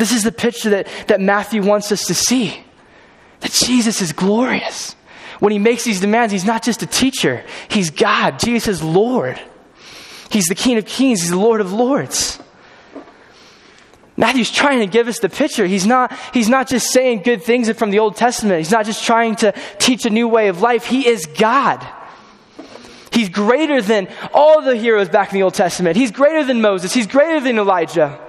This 0.04 0.12
is 0.12 0.24
the 0.24 0.34
picture 0.34 0.72
that, 0.72 0.90
that 1.08 1.22
Matthew 1.22 1.64
wants 1.64 1.90
us 1.90 2.08
to 2.08 2.14
see 2.14 2.62
that 3.40 3.54
Jesus 3.54 4.02
is 4.02 4.12
glorious. 4.12 4.98
When 5.40 5.54
he 5.54 5.60
makes 5.60 5.86
these 5.86 6.02
demands, 6.02 6.34
he's 6.34 6.44
not 6.44 6.62
just 6.62 6.84
a 6.84 6.86
teacher, 6.86 7.42
he's 7.70 7.90
God. 7.90 8.38
Jesus 8.38 8.68
is 8.68 8.84
Lord. 8.84 9.40
He's 10.30 10.48
the 10.48 10.56
King 10.56 10.78
of 10.78 10.86
Kings, 10.86 11.22
he's 11.22 11.30
the 11.30 11.40
Lord 11.40 11.62
of 11.62 11.72
Lords. 11.72 12.38
Matthew's 14.18 14.52
trying 14.52 14.80
to 14.80 14.88
give 14.88 15.08
us 15.08 15.20
the 15.20 15.30
picture. 15.30 15.66
He's 15.66 15.88
not, 15.88 16.12
he's 16.34 16.50
not 16.50 16.68
just 16.68 16.92
saying 16.92 17.22
good 17.22 17.42
things 17.42 17.72
from 17.72 17.90
the 17.90 18.00
Old 18.00 18.18
Testament. 18.18 18.58
He's 18.58 18.72
not 18.72 18.86
just 18.86 19.06
trying 19.06 19.38
to 19.38 19.54
teach 19.80 20.06
a 20.06 20.10
new 20.10 20.28
way 20.28 20.50
of 20.50 20.60
life. 20.60 20.84
He 20.84 21.08
is 21.08 21.28
God. 21.28 21.82
He's 23.14 23.30
greater 23.30 23.82
than 23.82 24.10
all 24.34 24.62
the 24.62 24.76
heroes 24.76 25.08
back 25.08 25.30
in 25.32 25.36
the 25.36 25.44
Old 25.44 25.54
Testament. 25.54 25.96
He's 25.96 26.12
greater 26.12 26.44
than 26.44 26.60
Moses. 26.60 26.94
He's 26.94 27.08
greater 27.08 27.40
than 27.40 27.58
Elijah. 27.58 28.20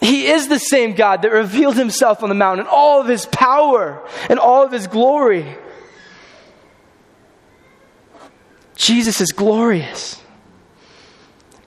He 0.00 0.16
is 0.28 0.48
the 0.48 0.58
same 0.58 0.94
God 0.94 1.22
that 1.22 1.32
revealed 1.32 1.76
himself 1.76 2.22
on 2.22 2.28
the 2.28 2.34
mountain, 2.34 2.66
all 2.70 3.00
of 3.00 3.08
his 3.08 3.26
power 3.26 4.06
and 4.28 4.38
all 4.38 4.64
of 4.64 4.72
his 4.72 4.86
glory. 4.86 5.56
Jesus 8.76 9.20
is 9.20 9.32
glorious. 9.32 10.22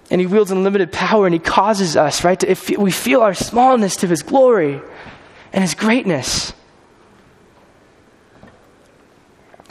And 0.09 0.21
he 0.21 0.27
wields 0.27 0.51
unlimited 0.51 0.91
power 0.91 1.25
and 1.25 1.33
he 1.33 1.39
causes 1.39 1.95
us, 1.95 2.23
right? 2.23 2.39
To, 2.39 2.49
if 2.49 2.69
we 2.69 2.91
feel 2.91 3.21
our 3.21 3.33
smallness 3.33 3.97
to 3.97 4.07
his 4.07 4.23
glory 4.23 4.81
and 5.53 5.63
his 5.63 5.73
greatness. 5.73 6.53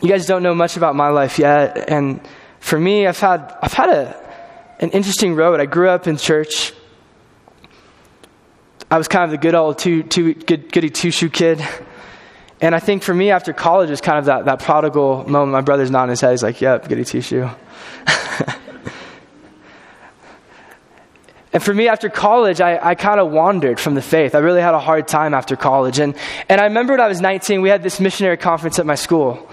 You 0.02 0.08
guys 0.08 0.26
don't 0.26 0.42
know 0.42 0.54
much 0.54 0.76
about 0.76 0.96
my 0.96 1.08
life 1.08 1.38
yet. 1.38 1.90
And 1.90 2.26
for 2.58 2.78
me, 2.80 3.06
I've 3.06 3.20
had, 3.20 3.54
I've 3.62 3.72
had 3.72 3.90
a, 3.90 4.76
an 4.80 4.90
interesting 4.90 5.34
road. 5.34 5.60
I 5.60 5.66
grew 5.66 5.90
up 5.90 6.06
in 6.06 6.16
church. 6.16 6.72
I 8.90 8.98
was 8.98 9.06
kind 9.06 9.24
of 9.24 9.30
the 9.30 9.38
good 9.38 9.54
old 9.54 9.78
two, 9.78 10.02
two, 10.02 10.34
good, 10.34 10.72
goody 10.72 10.90
two 10.90 11.12
shoe 11.12 11.30
kid. 11.30 11.64
And 12.60 12.74
I 12.74 12.80
think 12.80 13.04
for 13.04 13.14
me, 13.14 13.30
after 13.30 13.52
college, 13.52 13.88
was 13.88 14.00
kind 14.00 14.18
of 14.18 14.24
that, 14.24 14.46
that 14.46 14.58
prodigal 14.60 15.28
moment. 15.28 15.52
My 15.52 15.60
brother's 15.60 15.92
nodding 15.92 16.10
his 16.10 16.20
head. 16.20 16.32
He's 16.32 16.42
like, 16.42 16.60
yep, 16.60 16.88
goody 16.88 17.04
two 17.04 17.20
shoe. 17.20 17.48
and 21.52 21.62
for 21.62 21.72
me, 21.72 21.86
after 21.86 22.08
college, 22.08 22.60
I, 22.60 22.84
I 22.84 22.96
kind 22.96 23.20
of 23.20 23.30
wandered 23.30 23.78
from 23.78 23.94
the 23.94 24.02
faith. 24.02 24.34
I 24.34 24.38
really 24.38 24.60
had 24.60 24.74
a 24.74 24.80
hard 24.80 25.06
time 25.06 25.34
after 25.34 25.54
college. 25.54 26.00
And, 26.00 26.16
and 26.48 26.60
I 26.60 26.64
remember 26.64 26.94
when 26.94 27.00
I 27.00 27.06
was 27.06 27.20
19, 27.20 27.62
we 27.62 27.68
had 27.68 27.84
this 27.84 28.00
missionary 28.00 28.38
conference 28.38 28.80
at 28.80 28.86
my 28.86 28.96
school. 28.96 29.48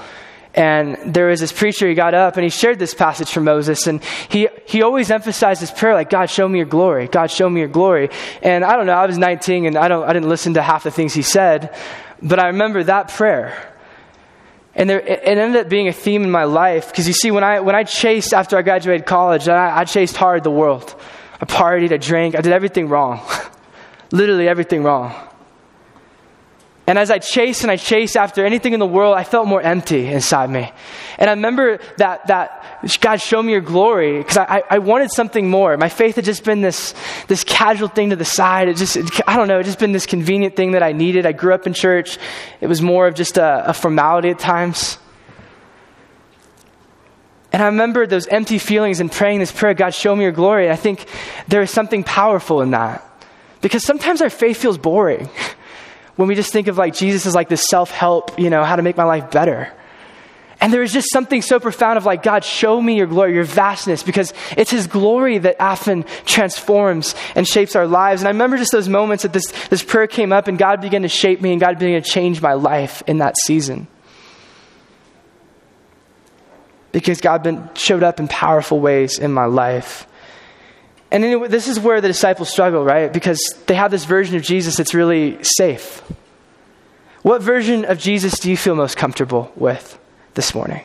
And 0.58 1.14
there 1.14 1.28
was 1.28 1.40
this 1.40 1.52
preacher, 1.52 1.88
he 1.88 1.94
got 1.94 2.16
up 2.16 2.36
and 2.36 2.44
he 2.44 2.50
shared 2.50 2.80
this 2.80 2.96
passage 2.96 3.30
from 3.30 3.44
Moses. 3.44 3.86
And 3.86 4.04
he, 4.04 4.48
he 4.66 4.82
always 4.82 5.12
emphasized 5.12 5.62
this 5.62 5.70
prayer 5.70 5.94
like, 5.94 6.10
God, 6.10 6.32
show 6.32 6.50
me 6.50 6.58
your 6.58 6.66
glory. 6.66 7.08
God, 7.08 7.30
show 7.30 7.48
me 7.48 7.60
your 7.60 7.70
glory. 7.70 8.10
And 8.42 8.66
I 8.66 8.76
don't 8.76 8.88
know, 8.88 8.94
I 8.94 9.06
was 9.06 9.20
19 9.20 9.68
and 9.68 9.78
I, 9.78 9.88
don't, 9.88 10.04
I 10.04 10.14
didn't 10.14 10.30
listen 10.30 10.56
to 10.56 10.64
half 10.64 10.84
the 10.84 10.90
things 10.90 11.14
he 11.14 11.22
said. 11.22 11.76
But 12.24 12.40
I 12.40 12.48
remember 12.48 12.84
that 12.84 13.10
prayer. 13.10 13.72
And 14.74 14.90
there, 14.90 15.00
it 15.00 15.22
ended 15.24 15.62
up 15.62 15.70
being 15.70 15.90
a 15.90 15.94
theme 15.94 16.24
in 16.24 16.32
my 16.32 16.46
life. 16.46 16.90
Because 16.90 17.08
you 17.08 17.14
see, 17.14 17.30
when 17.30 17.44
I, 17.44 17.60
when 17.60 17.76
I 17.76 17.84
chased 17.84 18.34
after 18.34 18.58
I 18.58 18.64
graduated 18.64 19.06
college, 19.06 19.48
I, 19.48 19.82
I 19.82 19.86
chased 19.86 20.18
hard 20.18 20.44
the 20.44 20.50
world. 20.50 21.00
I 21.40 21.46
partied, 21.46 21.92
I 21.92 21.98
drank, 21.98 22.34
I 22.34 22.42
did 22.42 22.52
everything 22.52 22.90
wrong. 22.90 23.22
Literally 24.12 24.48
everything 24.48 24.82
wrong. 24.82 25.14
And 26.88 26.98
as 26.98 27.12
I 27.12 27.20
chased 27.20 27.64
and 27.64 27.70
I 27.70 27.76
chased 27.76 28.16
after 28.16 28.46
anything 28.46 28.72
in 28.72 28.80
the 28.80 28.88
world, 28.88 29.18
I 29.18 29.26
felt 29.26 29.46
more 29.46 29.62
empty 29.62 30.08
inside 30.08 30.50
me. 30.50 30.72
And 31.18 31.30
I 31.30 31.34
remember 31.34 31.80
that, 31.98 32.28
that 32.28 32.82
God, 33.02 33.18
show 33.18 33.44
me 33.44 33.52
your 33.52 33.62
glory, 33.62 34.20
because 34.20 34.38
I, 34.38 34.64
I 34.70 34.80
wanted 34.80 35.12
something 35.12 35.50
more. 35.50 35.76
My 35.76 35.90
faith 35.90 36.16
had 36.16 36.24
just 36.24 36.46
been 36.46 36.62
this, 36.62 36.94
this 37.28 37.44
casual 37.44 37.90
thing 37.90 38.12
to 38.12 38.16
the 38.16 38.24
side. 38.24 38.70
It 38.70 38.78
just, 38.78 38.98
I 39.28 39.36
don't 39.36 39.50
know, 39.50 39.60
it 39.60 39.66
just 39.66 39.80
been 39.80 39.92
this 39.92 40.06
convenient 40.06 40.56
thing 40.56 40.72
that 40.72 40.82
I 40.82 40.94
needed. 40.94 41.26
I 41.26 41.34
grew 41.34 41.54
up 41.54 41.68
in 41.68 41.74
church. 41.74 42.18
It 42.62 42.68
was 42.68 42.82
more 42.82 43.06
of 43.06 43.16
just 43.16 43.38
a, 43.38 43.70
a 43.70 43.74
formality 43.74 44.30
at 44.30 44.40
times. 44.40 44.98
And 47.52 47.62
I 47.62 47.66
remember 47.66 48.08
those 48.08 48.28
empty 48.28 48.60
feelings 48.60 49.02
and 49.02 49.12
praying 49.12 49.40
this 49.40 49.52
prayer, 49.52 49.74
God, 49.74 49.94
show 49.94 50.16
me 50.16 50.24
your 50.24 50.32
glory. 50.32 50.66
And 50.66 50.74
I 50.74 50.78
think 50.78 51.06
there 51.50 51.62
is 51.62 51.72
something 51.72 52.06
powerful 52.06 52.62
in 52.62 52.72
that. 52.72 53.04
Because 53.60 53.84
sometimes 53.84 54.22
our 54.22 54.30
faith 54.30 54.56
feels 54.56 54.78
boring. 54.78 55.30
when 56.18 56.28
we 56.28 56.36
just 56.36 56.52
think 56.52 56.68
of 56.68 56.78
like 56.78 56.94
Jesus 56.94 57.26
as 57.26 57.34
like 57.34 57.48
this 57.48 57.66
self 57.70 57.90
help, 57.92 58.38
you 58.38 58.50
know, 58.50 58.66
how 58.66 58.76
to 58.76 58.82
make 58.82 58.98
my 58.98 59.06
life 59.06 59.32
better. 59.32 59.72
And 60.60 60.74
there 60.74 60.82
is 60.82 60.92
just 60.92 61.12
something 61.12 61.44
so 61.44 61.60
profound 61.60 61.98
of 61.98 62.06
like, 62.06 62.24
God, 62.24 62.44
show 62.44 62.82
me 62.82 62.98
your 62.98 63.06
glory, 63.06 63.36
your 63.36 63.44
vastness, 63.44 64.02
because 64.02 64.34
it's 64.58 64.72
His 64.72 64.88
glory 64.88 65.38
that 65.38 65.58
often 65.60 66.04
transforms 66.26 67.14
and 67.36 67.48
shapes 67.48 67.76
our 67.76 67.86
lives. 67.86 68.22
And 68.22 68.28
I 68.28 68.32
remember 68.32 68.58
just 68.58 68.72
those 68.72 68.90
moments 68.90 69.22
that 69.22 69.34
this, 69.34 69.52
this 69.70 69.84
prayer 69.84 70.08
came 70.08 70.34
up 70.34 70.48
and 70.48 70.58
God 70.58 70.82
began 70.82 71.04
to 71.04 71.08
shape 71.08 71.42
me 71.42 71.52
and 71.52 71.62
God 71.62 71.78
began 71.78 72.02
to 72.02 72.10
change 72.10 72.42
my 72.42 72.54
life 72.54 73.04
in 73.06 73.20
that 73.20 73.36
season. 73.46 73.88
Because 76.92 77.22
God 77.22 77.44
been, 77.44 77.70
showed 77.76 78.02
up 78.02 78.20
in 78.20 78.28
powerful 78.28 78.80
ways 78.80 79.20
in 79.20 79.32
my 79.32 79.46
life. 79.46 80.08
And 81.12 81.24
anyway, 81.24 81.48
this 81.48 81.68
is 81.68 81.80
where 81.80 82.02
the 82.02 82.08
disciples 82.08 82.50
struggle, 82.50 82.84
right? 82.84 83.12
Because 83.12 83.40
they 83.66 83.76
have 83.76 83.92
this 83.92 84.06
version 84.06 84.36
of 84.36 84.42
Jesus 84.42 84.76
that's 84.76 84.94
really 84.94 85.42
safe. 85.44 86.02
What 87.22 87.42
version 87.42 87.86
of 87.86 87.98
Jesus 87.98 88.40
do 88.40 88.50
you 88.50 88.58
feel 88.58 88.76
most 88.76 88.98
comfortable 88.98 89.52
with 89.56 89.98
this 90.34 90.54
morning? 90.54 90.84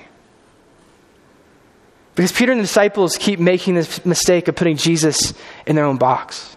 Because 2.15 2.31
Peter 2.31 2.53
and 2.53 2.61
the 2.61 2.65
disciples 2.65 3.17
keep 3.17 3.41
making 3.41 3.75
this 3.75 4.05
mistake 4.05 4.49
of 4.49 4.55
putting 4.55 4.77
Jesus 4.77 5.35
in 5.67 5.77
their 5.77 5.85
own 5.85 5.97
box. 5.97 6.57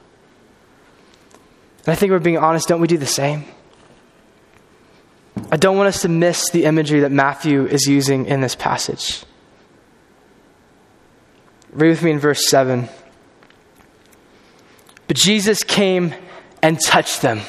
And 1.86 1.91
I 1.91 1.95
think 1.95 2.12
we're 2.12 2.19
being 2.19 2.38
honest, 2.38 2.67
don't 2.67 2.81
we 2.81 2.88
do 2.88 2.98
the 2.98 3.05
same? 3.05 3.45
I 5.51 5.57
don't 5.57 5.77
want 5.77 5.88
us 5.88 6.01
to 6.01 6.10
miss 6.10 6.50
the 6.50 6.65
imagery 6.65 7.01
that 7.01 7.12
Matthew 7.12 7.65
is 7.65 7.88
using 7.88 8.25
in 8.25 8.41
this 8.41 8.55
passage. 8.55 9.24
Read 11.72 11.89
with 11.89 12.03
me 12.03 12.12
in 12.12 12.19
verse 12.19 12.50
7. 12.50 12.89
But 15.07 15.17
Jesus 15.17 15.63
came 15.63 16.13
and 16.62 16.79
touched 16.79 17.21
them, 17.21 17.41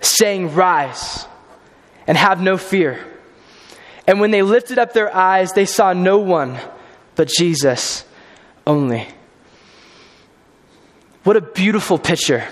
saying, 0.00 0.54
Rise 0.54 1.26
and 2.06 2.16
have 2.16 2.40
no 2.40 2.56
fear. 2.56 3.04
And 4.06 4.20
when 4.20 4.30
they 4.30 4.42
lifted 4.42 4.78
up 4.78 4.92
their 4.92 5.14
eyes, 5.14 5.52
they 5.52 5.64
saw 5.64 5.92
no 5.92 6.18
one 6.18 6.58
but 7.16 7.28
Jesus 7.28 8.04
only. 8.66 9.08
What 11.24 11.36
a 11.36 11.40
beautiful 11.40 11.98
picture. 11.98 12.44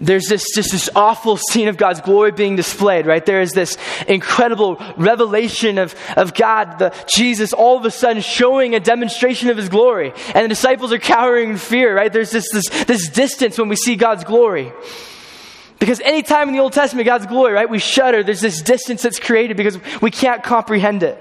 There's 0.00 0.26
this 0.26 0.44
just 0.54 0.70
this 0.70 0.88
awful 0.94 1.36
scene 1.36 1.66
of 1.66 1.76
God's 1.76 2.00
glory 2.00 2.30
being 2.30 2.54
displayed, 2.54 3.04
right? 3.04 3.24
There 3.24 3.40
is 3.40 3.50
this 3.50 3.76
incredible 4.06 4.80
revelation 4.96 5.76
of, 5.76 5.96
of 6.16 6.34
God, 6.34 6.78
the 6.78 6.94
Jesus, 7.12 7.52
all 7.52 7.76
of 7.76 7.84
a 7.84 7.90
sudden 7.90 8.22
showing 8.22 8.76
a 8.76 8.80
demonstration 8.80 9.50
of 9.50 9.56
his 9.56 9.68
glory. 9.68 10.12
And 10.34 10.44
the 10.44 10.48
disciples 10.48 10.92
are 10.92 10.98
cowering 10.98 11.50
in 11.50 11.56
fear, 11.56 11.96
right? 11.96 12.12
There's 12.12 12.30
this, 12.30 12.48
this, 12.52 12.68
this 12.84 13.08
distance 13.08 13.58
when 13.58 13.68
we 13.68 13.74
see 13.74 13.96
God's 13.96 14.22
glory. 14.22 14.72
Because 15.80 16.00
anytime 16.00 16.48
in 16.48 16.54
the 16.54 16.60
Old 16.60 16.72
Testament, 16.74 17.06
God's 17.06 17.26
glory, 17.26 17.54
right, 17.54 17.68
we 17.68 17.80
shudder. 17.80 18.22
There's 18.22 18.40
this 18.40 18.62
distance 18.62 19.02
that's 19.02 19.18
created 19.18 19.56
because 19.56 19.78
we 20.00 20.12
can't 20.12 20.44
comprehend 20.44 21.02
it. 21.02 21.20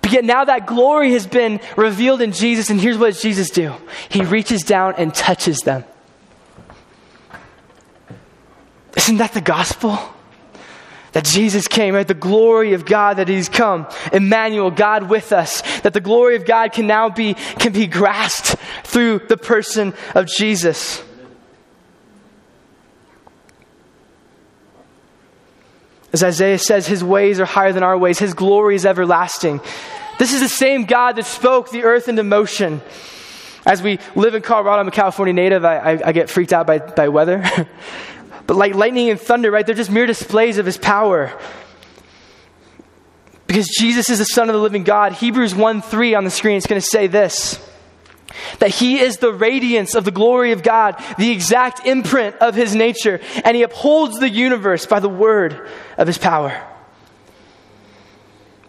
But 0.00 0.12
yet 0.12 0.24
now 0.24 0.46
that 0.46 0.66
glory 0.66 1.12
has 1.12 1.26
been 1.26 1.60
revealed 1.76 2.22
in 2.22 2.32
Jesus, 2.32 2.70
and 2.70 2.80
here's 2.80 2.98
what 2.98 3.14
Jesus 3.14 3.50
do? 3.50 3.74
He 4.08 4.22
reaches 4.22 4.62
down 4.62 4.94
and 4.96 5.14
touches 5.14 5.58
them. 5.60 5.84
Isn't 8.96 9.16
that 9.18 9.32
the 9.32 9.40
gospel? 9.40 9.98
That 11.12 11.24
Jesus 11.24 11.68
came, 11.68 11.94
right? 11.94 12.06
The 12.06 12.14
glory 12.14 12.72
of 12.72 12.84
God 12.84 13.18
that 13.18 13.28
He's 13.28 13.48
come. 13.48 13.86
Emmanuel, 14.12 14.72
God 14.72 15.08
with 15.08 15.32
us. 15.32 15.62
That 15.82 15.92
the 15.92 16.00
glory 16.00 16.34
of 16.34 16.44
God 16.44 16.72
can 16.72 16.88
now 16.88 17.08
be, 17.08 17.34
can 17.34 17.72
be 17.72 17.86
grasped 17.86 18.60
through 18.84 19.20
the 19.28 19.36
person 19.36 19.94
of 20.16 20.26
Jesus. 20.26 21.02
As 26.12 26.22
Isaiah 26.22 26.58
says, 26.58 26.86
His 26.86 27.04
ways 27.04 27.38
are 27.38 27.44
higher 27.44 27.72
than 27.72 27.84
our 27.84 27.96
ways, 27.96 28.18
His 28.18 28.34
glory 28.34 28.74
is 28.74 28.84
everlasting. 28.84 29.60
This 30.18 30.32
is 30.32 30.40
the 30.40 30.48
same 30.48 30.84
God 30.84 31.16
that 31.16 31.26
spoke 31.26 31.70
the 31.70 31.84
earth 31.84 32.08
into 32.08 32.22
motion. 32.22 32.80
As 33.66 33.82
we 33.82 33.98
live 34.14 34.34
in 34.34 34.42
Colorado, 34.42 34.80
I'm 34.80 34.88
a 34.88 34.90
California 34.90 35.32
native, 35.32 35.64
I, 35.64 35.76
I, 35.76 36.08
I 36.08 36.12
get 36.12 36.28
freaked 36.28 36.52
out 36.52 36.66
by, 36.66 36.78
by 36.78 37.08
weather. 37.08 37.44
But 38.46 38.56
like 38.56 38.74
lightning 38.74 39.10
and 39.10 39.20
thunder, 39.20 39.50
right? 39.50 39.64
They're 39.64 39.74
just 39.74 39.90
mere 39.90 40.06
displays 40.06 40.58
of 40.58 40.66
his 40.66 40.76
power. 40.76 41.38
Because 43.46 43.68
Jesus 43.68 44.10
is 44.10 44.18
the 44.18 44.24
Son 44.24 44.48
of 44.48 44.54
the 44.54 44.60
living 44.60 44.84
God. 44.84 45.12
Hebrews 45.12 45.54
1 45.54 45.82
3 45.82 46.14
on 46.14 46.24
the 46.24 46.30
screen 46.30 46.56
is 46.56 46.66
going 46.66 46.80
to 46.80 46.86
say 46.86 47.06
this 47.06 47.60
that 48.58 48.70
he 48.70 48.98
is 48.98 49.18
the 49.18 49.32
radiance 49.32 49.94
of 49.94 50.04
the 50.04 50.10
glory 50.10 50.52
of 50.52 50.62
God, 50.62 51.00
the 51.18 51.30
exact 51.30 51.86
imprint 51.86 52.36
of 52.36 52.54
his 52.54 52.74
nature, 52.74 53.20
and 53.44 53.56
he 53.56 53.62
upholds 53.62 54.18
the 54.18 54.28
universe 54.28 54.86
by 54.86 55.00
the 55.00 55.08
word 55.08 55.68
of 55.96 56.06
his 56.06 56.18
power. 56.18 56.60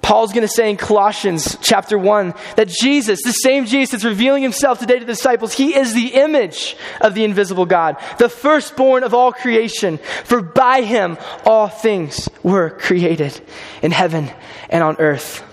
Paul's 0.06 0.34
going 0.34 0.44
to 0.44 0.48
say 0.48 0.70
in 0.70 0.78
Colossians 0.78 1.58
chapter 1.64 1.98
1 1.98 2.36
that 2.58 2.68
Jesus, 2.68 3.24
the 3.24 3.32
same 3.32 3.66
Jesus 3.66 3.90
that's 3.90 4.04
revealing 4.04 4.44
himself 4.44 4.78
today 4.78 5.00
to 5.00 5.04
the 5.04 5.12
disciples, 5.12 5.52
he 5.52 5.76
is 5.76 5.96
the 5.96 6.10
image 6.10 6.78
of 7.02 7.16
the 7.16 7.24
invisible 7.24 7.66
God, 7.66 7.98
the 8.20 8.30
firstborn 8.30 9.04
of 9.04 9.16
all 9.16 9.34
creation. 9.34 9.98
For 10.24 10.44
by 10.44 10.84
him 10.84 11.18
all 11.44 11.70
things 11.70 12.30
were 12.44 12.70
created 12.70 13.42
in 13.82 13.90
heaven 13.90 14.30
and 14.70 14.84
on 14.84 14.98
earth, 15.00 15.44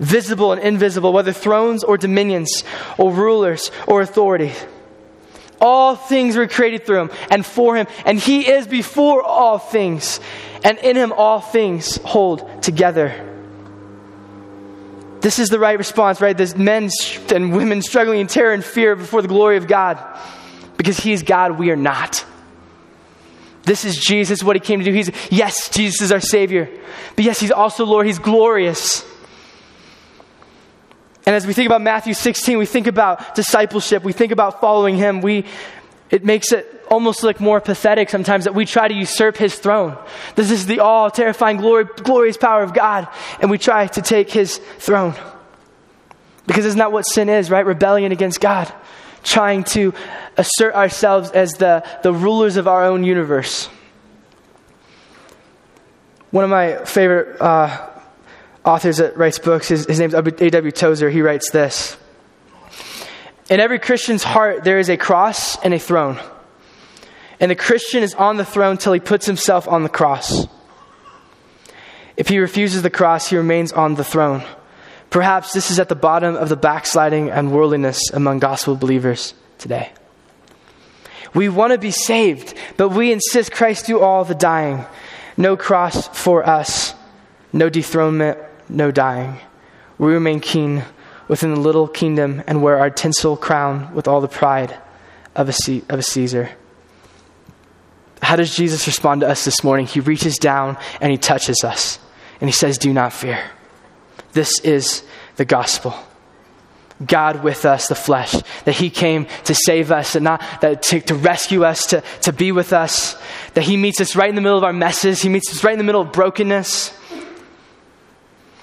visible 0.00 0.52
and 0.52 0.62
invisible, 0.62 1.12
whether 1.12 1.34
thrones 1.34 1.84
or 1.84 1.98
dominions 1.98 2.64
or 2.96 3.12
rulers 3.12 3.70
or 3.86 4.00
authorities. 4.00 4.58
All 5.60 5.96
things 5.96 6.34
were 6.34 6.48
created 6.48 6.86
through 6.86 7.00
him 7.02 7.10
and 7.30 7.44
for 7.44 7.76
him, 7.76 7.86
and 8.06 8.18
he 8.18 8.48
is 8.48 8.66
before 8.66 9.22
all 9.22 9.58
things, 9.58 10.18
and 10.64 10.78
in 10.78 10.96
him 10.96 11.12
all 11.12 11.42
things 11.42 11.98
hold 11.98 12.62
together. 12.62 13.27
This 15.20 15.38
is 15.38 15.48
the 15.48 15.58
right 15.58 15.76
response, 15.76 16.20
right? 16.20 16.36
There's 16.36 16.56
men 16.56 16.90
and 17.34 17.54
women 17.54 17.82
struggling 17.82 18.20
in 18.20 18.26
terror 18.26 18.52
and 18.52 18.64
fear 18.64 18.94
before 18.94 19.22
the 19.22 19.28
glory 19.28 19.56
of 19.56 19.66
God. 19.66 19.98
Because 20.76 20.98
He 20.98 21.12
is 21.12 21.22
God, 21.22 21.58
we 21.58 21.70
are 21.70 21.76
not. 21.76 22.24
This 23.64 23.84
is 23.84 23.96
Jesus, 23.96 24.42
what 24.42 24.54
He 24.56 24.60
came 24.60 24.78
to 24.78 24.84
do. 24.84 24.92
He's, 24.92 25.10
yes, 25.30 25.68
Jesus 25.70 26.02
is 26.02 26.12
our 26.12 26.20
Savior. 26.20 26.70
But 27.16 27.24
yes, 27.24 27.40
He's 27.40 27.50
also 27.50 27.84
Lord. 27.84 28.06
He's 28.06 28.18
glorious. 28.18 29.04
And 31.26 31.34
as 31.34 31.46
we 31.46 31.52
think 31.52 31.66
about 31.66 31.82
Matthew 31.82 32.14
16, 32.14 32.56
we 32.56 32.64
think 32.64 32.86
about 32.86 33.34
discipleship, 33.34 34.04
we 34.04 34.14
think 34.14 34.32
about 34.32 34.60
following 34.60 34.96
Him. 34.96 35.20
We, 35.20 35.44
it 36.10 36.24
makes 36.24 36.52
it 36.52 36.84
almost 36.88 37.22
look 37.22 37.38
more 37.38 37.60
pathetic 37.60 38.08
sometimes 38.08 38.44
that 38.44 38.54
we 38.54 38.64
try 38.64 38.88
to 38.88 38.94
usurp 38.94 39.36
his 39.36 39.54
throne. 39.54 39.96
This 40.36 40.50
is 40.50 40.66
the 40.66 40.80
all 40.80 41.10
terrifying, 41.10 41.58
glory, 41.58 41.84
glorious 41.84 42.36
power 42.36 42.62
of 42.62 42.72
God, 42.72 43.08
and 43.40 43.50
we 43.50 43.58
try 43.58 43.86
to 43.88 44.02
take 44.02 44.30
his 44.30 44.58
throne. 44.78 45.14
Because 46.46 46.64
isn't 46.64 46.78
that 46.78 46.92
what 46.92 47.02
sin 47.02 47.28
is, 47.28 47.50
right? 47.50 47.64
Rebellion 47.64 48.10
against 48.10 48.40
God. 48.40 48.72
Trying 49.22 49.64
to 49.64 49.92
assert 50.38 50.74
ourselves 50.74 51.30
as 51.30 51.52
the, 51.54 51.84
the 52.02 52.12
rulers 52.12 52.56
of 52.56 52.66
our 52.66 52.84
own 52.84 53.04
universe. 53.04 53.68
One 56.30 56.44
of 56.44 56.50
my 56.50 56.84
favorite 56.84 57.40
uh, 57.40 57.90
authors 58.64 58.98
that 58.98 59.16
writes 59.18 59.38
books, 59.38 59.68
his, 59.68 59.86
his 59.86 59.98
name's 59.98 60.14
A.W. 60.14 60.72
Tozer. 60.72 61.10
He 61.10 61.20
writes 61.20 61.50
this 61.50 61.98
In 63.48 63.60
every 63.60 63.78
Christian's 63.78 64.22
heart, 64.22 64.64
there 64.64 64.78
is 64.78 64.90
a 64.90 64.96
cross 64.96 65.56
and 65.62 65.72
a 65.72 65.78
throne. 65.78 66.18
And 67.40 67.50
the 67.50 67.56
Christian 67.56 68.02
is 68.02 68.14
on 68.14 68.36
the 68.36 68.44
throne 68.44 68.76
till 68.76 68.92
he 68.92 69.00
puts 69.00 69.24
himself 69.24 69.66
on 69.66 69.84
the 69.84 69.88
cross. 69.88 70.46
If 72.16 72.28
he 72.28 72.38
refuses 72.40 72.82
the 72.82 72.90
cross, 72.90 73.28
he 73.28 73.36
remains 73.36 73.72
on 73.72 73.94
the 73.94 74.04
throne. 74.04 74.42
Perhaps 75.08 75.52
this 75.52 75.70
is 75.70 75.78
at 75.78 75.88
the 75.88 75.94
bottom 75.94 76.34
of 76.34 76.48
the 76.48 76.56
backsliding 76.56 77.30
and 77.30 77.52
worldliness 77.52 78.10
among 78.12 78.40
gospel 78.40 78.76
believers 78.76 79.32
today. 79.56 79.92
We 81.32 81.48
want 81.48 81.72
to 81.72 81.78
be 81.78 81.90
saved, 81.90 82.54
but 82.76 82.90
we 82.90 83.12
insist 83.12 83.52
Christ 83.52 83.86
do 83.86 84.00
all 84.00 84.24
the 84.24 84.34
dying. 84.34 84.84
No 85.36 85.56
cross 85.56 86.08
for 86.08 86.46
us, 86.46 86.94
no 87.52 87.70
dethronement, 87.70 88.38
no 88.68 88.90
dying. 88.90 89.38
We 89.96 90.12
remain 90.12 90.40
keen 90.40 90.84
within 91.28 91.54
the 91.54 91.60
little 91.60 91.86
kingdom 91.86 92.42
and 92.46 92.62
wear 92.62 92.78
our 92.78 92.90
tinsel 92.90 93.36
crown 93.36 93.94
with 93.94 94.08
all 94.08 94.20
the 94.20 94.28
pride 94.28 94.76
of 95.36 95.48
a, 95.48 95.52
C- 95.52 95.84
of 95.88 95.98
a 95.98 96.02
Caesar. 96.02 96.50
How 98.20 98.36
does 98.36 98.56
Jesus 98.56 98.86
respond 98.86 99.20
to 99.20 99.28
us 99.28 99.44
this 99.44 99.62
morning? 99.62 99.86
He 99.86 100.00
reaches 100.00 100.38
down 100.38 100.76
and 101.00 101.12
he 101.12 101.18
touches 101.18 101.62
us 101.62 101.98
and 102.40 102.48
he 102.48 102.52
says, 102.52 102.78
Do 102.78 102.92
not 102.92 103.12
fear. 103.12 103.42
This 104.32 104.60
is 104.60 105.04
the 105.36 105.44
gospel. 105.44 105.94
God 107.04 107.44
with 107.44 107.64
us, 107.64 107.86
the 107.86 107.94
flesh, 107.94 108.32
that 108.64 108.74
He 108.74 108.90
came 108.90 109.26
to 109.44 109.54
save 109.54 109.92
us 109.92 110.16
and 110.16 110.24
not 110.24 110.42
that 110.60 110.82
to, 110.84 111.00
to 111.02 111.14
rescue 111.14 111.64
us, 111.64 111.86
to, 111.86 112.02
to 112.22 112.32
be 112.32 112.50
with 112.50 112.72
us, 112.72 113.16
that 113.54 113.62
He 113.62 113.76
meets 113.76 114.00
us 114.00 114.16
right 114.16 114.28
in 114.28 114.34
the 114.34 114.40
middle 114.40 114.58
of 114.58 114.64
our 114.64 114.72
messes, 114.72 115.22
He 115.22 115.28
meets 115.28 115.50
us 115.52 115.62
right 115.62 115.72
in 115.72 115.78
the 115.78 115.84
middle 115.84 116.00
of 116.00 116.12
brokenness. 116.12 116.97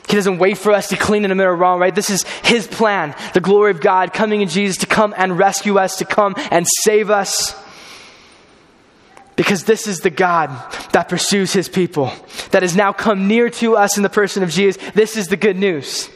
He 0.08 0.16
doesn't 0.16 0.38
wait 0.38 0.58
for 0.58 0.72
us 0.72 0.90
to 0.90 0.98
clean 0.98 1.26
in 1.26 1.30
the 1.30 1.36
middle 1.36 1.54
of 1.54 1.60
wrong, 1.60 1.80
right? 1.80 1.94
This 1.94 2.10
is 2.10 2.24
His 2.44 2.68
plan, 2.68 3.16
the 3.34 3.42
glory 3.42 3.72
of 3.72 3.82
God 3.82 4.14
coming 4.14 4.42
in 4.42 4.48
Jesus 4.48 4.78
to 4.78 4.86
come 4.86 5.14
and 5.18 5.38
rescue 5.38 5.78
us, 5.78 5.98
to 5.98 6.06
come 6.06 6.36
and 6.52 6.66
save 6.84 7.10
us. 7.10 7.56
Because 9.36 9.66
this 9.66 9.88
is 9.88 10.00
the 10.00 10.10
God 10.10 10.50
that 10.94 11.10
pursues 11.10 11.52
his 11.52 11.68
people, 11.68 12.12
that 12.52 12.62
has 12.62 12.76
now 12.76 12.94
come 12.94 13.28
near 13.28 13.50
to 13.50 13.76
us 13.76 13.98
in 13.98 14.04
the 14.04 14.10
person 14.10 14.44
of 14.44 14.50
Jesus. 14.50 14.82
This 14.94 15.18
is 15.18 15.28
the 15.28 15.36
good 15.36 15.58
news. 15.58 16.10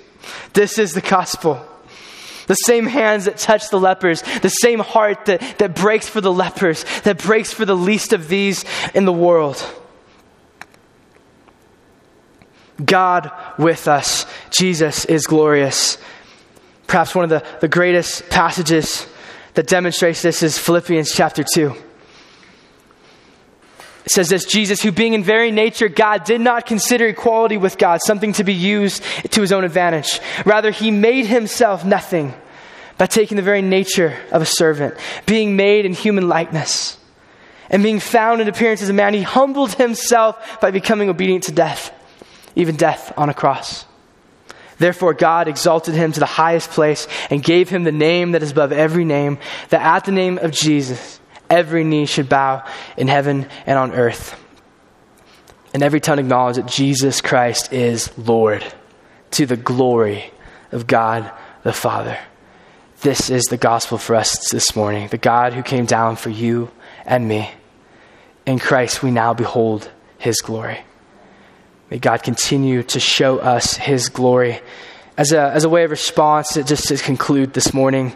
This 0.54 0.80
is 0.80 0.93
the 0.93 1.02
gospel. 1.02 1.65
The 2.47 2.56
same 2.56 2.86
hands 2.86 3.25
that 3.25 3.38
touch 3.38 3.69
the 3.69 3.80
lepers, 3.80 4.23
the 4.41 4.49
same 4.49 4.80
heart 4.80 5.25
that, 5.25 5.60
that 5.60 5.75
breaks 5.75 6.08
for 6.08 6.21
the 6.21 6.32
lepers, 6.32 6.86
that 7.04 7.21
breaks 7.21 7.52
for 7.54 7.65
the 7.65 7.75
least 7.75 8.13
of 8.13 8.28
these 8.28 8.65
in 8.93 9.06
the 9.06 9.13
world. 9.13 9.63
God 12.83 13.31
with 13.57 13.87
us. 13.87 14.25
Jesus 14.49 15.05
is 15.05 15.25
glorious. 15.27 15.97
Perhaps 16.87 17.13
one 17.13 17.23
of 17.23 17.29
the, 17.29 17.43
the 17.61 17.67
greatest 17.67 18.29
passages 18.29 19.07
that 19.53 19.67
demonstrates 19.67 20.21
this 20.21 20.43
is 20.43 20.57
Philippians 20.57 21.11
chapter 21.11 21.43
2. 21.43 21.75
It 24.05 24.11
says 24.11 24.29
this 24.29 24.45
Jesus, 24.45 24.81
who 24.81 24.91
being 24.91 25.13
in 25.13 25.23
very 25.23 25.51
nature 25.51 25.87
God, 25.87 26.23
did 26.23 26.41
not 26.41 26.65
consider 26.65 27.07
equality 27.07 27.57
with 27.57 27.77
God 27.77 27.99
something 28.03 28.33
to 28.33 28.43
be 28.43 28.55
used 28.55 29.03
to 29.31 29.41
his 29.41 29.51
own 29.51 29.63
advantage. 29.63 30.19
Rather, 30.45 30.71
he 30.71 30.89
made 30.89 31.25
himself 31.27 31.85
nothing 31.85 32.33
by 32.97 33.05
taking 33.05 33.37
the 33.37 33.43
very 33.43 33.61
nature 33.61 34.17
of 34.31 34.41
a 34.41 34.45
servant, 34.45 34.95
being 35.25 35.55
made 35.55 35.85
in 35.85 35.93
human 35.93 36.27
likeness. 36.27 36.97
And 37.69 37.83
being 37.83 37.99
found 37.99 38.41
in 38.41 38.47
appearance 38.47 38.81
as 38.81 38.89
a 38.89 38.93
man, 38.93 39.13
he 39.13 39.21
humbled 39.21 39.73
himself 39.75 40.59
by 40.59 40.71
becoming 40.71 41.07
obedient 41.09 41.43
to 41.43 41.51
death, 41.51 41.93
even 42.60 42.76
death 42.76 43.13
on 43.17 43.30
a 43.30 43.34
cross. 43.34 43.86
Therefore, 44.78 45.13
God 45.13 45.48
exalted 45.48 45.93
him 45.93 46.12
to 46.13 46.19
the 46.19 46.26
highest 46.26 46.69
place 46.69 47.08
and 47.30 47.43
gave 47.43 47.69
him 47.69 47.84
the 47.84 47.91
name 47.91 48.32
that 48.32 48.43
is 48.43 48.52
above 48.52 48.72
every 48.72 49.06
name, 49.06 49.38
that 49.69 49.82
at 49.82 50.06
the 50.06 50.12
name 50.12 50.38
of 50.38 50.52
Jesus, 50.52 51.19
every 51.50 51.84
knee 51.84 52.06
should 52.06 52.30
bow 52.30 52.65
in 52.95 53.08
heaven 53.08 53.48
and 53.65 53.78
on 53.78 53.91
earth. 53.91 54.39
And 55.74 55.84
every 55.84 56.00
tongue 56.00 56.19
acknowledge 56.19 56.56
that 56.56 56.67
Jesus 56.67 57.22
Christ 57.22 57.74
is 57.74 58.17
Lord 58.17 58.63
to 59.32 59.45
the 59.45 59.58
glory 59.58 60.32
of 60.72 60.88
God 60.88 61.30
the 61.63 61.74
Father. 61.74 62.17
This 63.02 63.30
is 63.30 63.43
the 63.45 63.58
gospel 63.58 63.98
for 63.98 64.15
us 64.15 64.50
this 64.50 64.76
morning. 64.76 65.08
The 65.10 65.17
God 65.17 65.54
who 65.54 65.63
came 65.63 65.86
down 65.86 66.15
for 66.15 66.30
you 66.30 66.72
and 67.06 67.28
me. 67.28 67.52
In 68.45 68.60
Christ, 68.60 69.04
we 69.04 69.12
now 69.12 69.34
behold 69.34 69.89
his 70.17 70.41
glory. 70.41 70.80
May 71.89 71.97
God 71.97 72.21
continue 72.21 72.84
to 72.84 72.99
show 72.99 73.39
us 73.39 73.75
his 73.75 74.10
glory. 74.10 74.62
As 75.17 75.32
a, 75.32 75.39
as 75.39 75.63
a 75.63 75.69
way 75.69 75.84
of 75.84 75.91
response, 75.91 76.54
just 76.54 76.88
to 76.88 76.97
conclude 76.97 77.54
this 77.54 77.73
morning, 77.73 78.15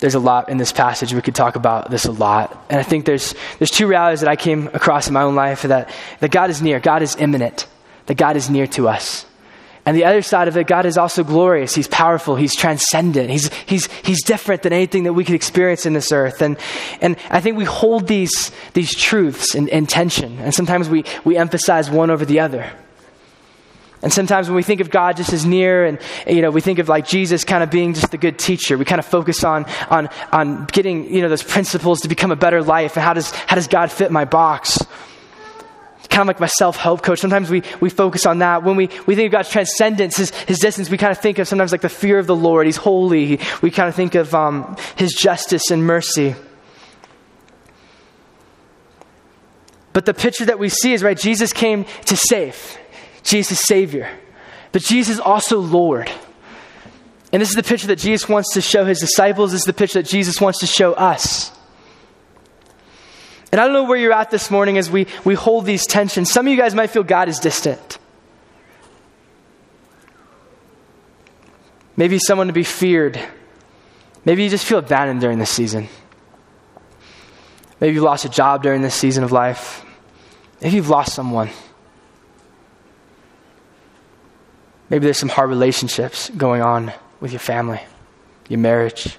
there's 0.00 0.14
a 0.14 0.20
lot 0.20 0.50
in 0.50 0.58
this 0.58 0.70
passage. 0.70 1.14
We 1.14 1.22
could 1.22 1.34
talk 1.34 1.56
about 1.56 1.90
this 1.90 2.04
a 2.04 2.12
lot. 2.12 2.66
And 2.68 2.78
I 2.78 2.82
think 2.82 3.06
there's, 3.06 3.34
there's 3.58 3.70
two 3.70 3.86
realities 3.86 4.20
that 4.20 4.28
I 4.28 4.36
came 4.36 4.68
across 4.74 5.08
in 5.08 5.14
my 5.14 5.22
own 5.22 5.34
life 5.34 5.62
that, 5.62 5.88
that 6.20 6.30
God 6.30 6.50
is 6.50 6.60
near, 6.60 6.80
God 6.80 7.00
is 7.00 7.16
immanent, 7.16 7.66
that 8.06 8.16
God 8.16 8.36
is 8.36 8.50
near 8.50 8.66
to 8.68 8.88
us. 8.88 9.24
And 9.86 9.96
the 9.96 10.04
other 10.06 10.22
side 10.22 10.48
of 10.48 10.56
it, 10.56 10.66
God 10.66 10.86
is 10.86 10.96
also 10.96 11.22
glorious. 11.22 11.74
He's 11.74 11.88
powerful. 11.88 12.36
He's 12.36 12.56
transcendent. 12.56 13.28
He's, 13.28 13.52
he's, 13.66 13.86
he's 14.02 14.22
different 14.22 14.62
than 14.62 14.72
anything 14.72 15.04
that 15.04 15.12
we 15.12 15.24
could 15.24 15.34
experience 15.34 15.84
in 15.84 15.92
this 15.92 16.10
earth. 16.10 16.40
And, 16.40 16.56
and 17.02 17.16
I 17.28 17.40
think 17.40 17.58
we 17.58 17.64
hold 17.64 18.08
these, 18.08 18.50
these 18.72 18.94
truths 18.94 19.54
in, 19.54 19.68
in 19.68 19.86
tension. 19.86 20.38
And 20.38 20.54
sometimes 20.54 20.88
we, 20.88 21.04
we 21.24 21.36
emphasize 21.36 21.90
one 21.90 22.10
over 22.10 22.24
the 22.24 22.40
other. 22.40 22.72
And 24.00 24.12
sometimes 24.12 24.48
when 24.48 24.56
we 24.56 24.62
think 24.62 24.80
of 24.80 24.90
God 24.90 25.16
just 25.16 25.32
as 25.32 25.46
near 25.46 25.86
and, 25.86 25.98
you 26.26 26.42
know, 26.42 26.50
we 26.50 26.60
think 26.60 26.78
of 26.78 26.88
like 26.90 27.06
Jesus 27.06 27.44
kind 27.44 27.62
of 27.62 27.70
being 27.70 27.94
just 27.94 28.10
the 28.10 28.18
good 28.18 28.38
teacher, 28.38 28.76
we 28.76 28.84
kind 28.84 28.98
of 28.98 29.06
focus 29.06 29.44
on, 29.44 29.64
on, 29.88 30.08
on 30.30 30.66
getting, 30.66 31.12
you 31.12 31.22
know, 31.22 31.28
those 31.28 31.42
principles 31.42 32.02
to 32.02 32.08
become 32.08 32.30
a 32.30 32.36
better 32.36 32.62
life. 32.62 32.96
And 32.96 33.02
how 33.02 33.14
does, 33.14 33.30
how 33.32 33.56
does 33.56 33.68
God 33.68 33.90
fit 33.90 34.10
my 34.10 34.26
box? 34.26 34.78
Kind 36.08 36.22
of 36.22 36.26
like 36.26 36.40
my 36.40 36.46
self 36.46 36.76
help 36.76 37.02
coach. 37.02 37.20
Sometimes 37.20 37.50
we, 37.50 37.62
we 37.80 37.90
focus 37.90 38.26
on 38.26 38.38
that. 38.38 38.62
When 38.62 38.76
we, 38.76 38.88
we 39.06 39.14
think 39.14 39.26
of 39.26 39.32
God's 39.32 39.50
transcendence, 39.50 40.16
his, 40.16 40.30
his 40.30 40.58
distance, 40.58 40.90
we 40.90 40.98
kind 40.98 41.12
of 41.12 41.18
think 41.18 41.38
of 41.38 41.48
sometimes 41.48 41.72
like 41.72 41.80
the 41.80 41.88
fear 41.88 42.18
of 42.18 42.26
the 42.26 42.36
Lord. 42.36 42.66
He's 42.66 42.76
holy. 42.76 43.40
We 43.62 43.70
kind 43.70 43.88
of 43.88 43.94
think 43.94 44.14
of 44.14 44.34
um, 44.34 44.76
his 44.96 45.12
justice 45.12 45.70
and 45.70 45.86
mercy. 45.86 46.34
But 49.92 50.06
the 50.06 50.14
picture 50.14 50.44
that 50.46 50.58
we 50.58 50.68
see 50.68 50.92
is 50.92 51.02
right, 51.02 51.18
Jesus 51.18 51.52
came 51.52 51.86
to 52.06 52.16
save, 52.16 52.78
Jesus 53.22 53.60
Savior. 53.60 54.10
But 54.72 54.82
Jesus 54.82 55.20
also 55.20 55.60
Lord. 55.60 56.10
And 57.32 57.40
this 57.40 57.48
is 57.48 57.54
the 57.54 57.62
picture 57.62 57.86
that 57.86 57.98
Jesus 57.98 58.28
wants 58.28 58.54
to 58.54 58.60
show 58.60 58.84
his 58.84 58.98
disciples. 58.98 59.52
This 59.52 59.62
is 59.62 59.66
the 59.66 59.72
picture 59.72 60.02
that 60.02 60.08
Jesus 60.08 60.40
wants 60.40 60.58
to 60.60 60.66
show 60.66 60.92
us. 60.94 61.52
And 63.54 63.60
I 63.60 63.66
don't 63.66 63.72
know 63.72 63.84
where 63.84 63.96
you're 63.96 64.12
at 64.12 64.32
this 64.32 64.50
morning 64.50 64.78
as 64.78 64.90
we, 64.90 65.06
we 65.24 65.34
hold 65.36 65.64
these 65.64 65.86
tensions. 65.86 66.28
Some 66.28 66.48
of 66.48 66.50
you 66.50 66.58
guys 66.58 66.74
might 66.74 66.88
feel 66.88 67.04
God 67.04 67.28
is 67.28 67.38
distant. 67.38 68.00
Maybe 71.96 72.18
someone 72.18 72.48
to 72.48 72.52
be 72.52 72.64
feared. 72.64 73.16
Maybe 74.24 74.42
you 74.42 74.50
just 74.50 74.64
feel 74.64 74.78
abandoned 74.78 75.20
during 75.20 75.38
this 75.38 75.52
season. 75.52 75.86
Maybe 77.78 77.94
you 77.94 78.00
lost 78.00 78.24
a 78.24 78.28
job 78.28 78.64
during 78.64 78.82
this 78.82 78.96
season 78.96 79.22
of 79.22 79.30
life. 79.30 79.84
Maybe 80.60 80.74
you've 80.74 80.88
lost 80.88 81.14
someone. 81.14 81.50
Maybe 84.90 85.04
there's 85.04 85.18
some 85.18 85.28
hard 85.28 85.48
relationships 85.48 86.28
going 86.30 86.60
on 86.60 86.92
with 87.20 87.30
your 87.30 87.38
family, 87.38 87.82
your 88.48 88.58
marriage. 88.58 89.16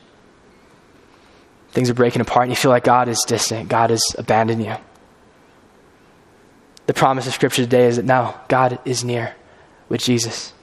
Things 1.75 1.89
are 1.89 1.93
breaking 1.93 2.21
apart, 2.21 2.43
and 2.43 2.51
you 2.53 2.55
feel 2.55 2.71
like 2.71 2.85
God 2.85 3.09
is 3.09 3.21
distant, 3.27 3.67
God 3.67 3.89
has 3.89 4.01
abandoned 4.17 4.63
you. 4.63 4.75
The 6.85 6.93
promise 6.93 7.27
of 7.27 7.33
Scripture 7.33 7.63
today 7.63 7.87
is 7.87 7.97
that 7.97 8.05
now 8.05 8.39
God 8.47 8.79
is 8.85 9.03
near 9.03 9.35
with 9.89 9.99
Jesus. 9.99 10.53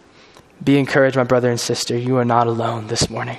Be 0.64 0.78
encouraged, 0.78 1.16
my 1.16 1.24
brother 1.24 1.50
and 1.50 1.60
sister. 1.60 1.98
You 1.98 2.16
are 2.16 2.24
not 2.24 2.46
alone 2.46 2.86
this 2.86 3.10
morning. 3.10 3.36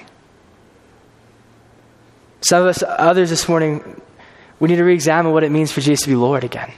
Some 2.42 2.62
of 2.62 2.68
us, 2.68 2.84
others 2.88 3.32
this 3.32 3.50
morning, 3.50 4.00
we 4.60 4.70
need 4.70 4.76
to 4.76 4.84
re 4.84 4.94
examine 4.94 5.32
what 5.32 5.44
it 5.44 5.50
means 5.50 5.72
for 5.72 5.82
Jesus 5.82 6.04
to 6.04 6.10
be 6.10 6.16
Lord 6.16 6.44
again. 6.44 6.72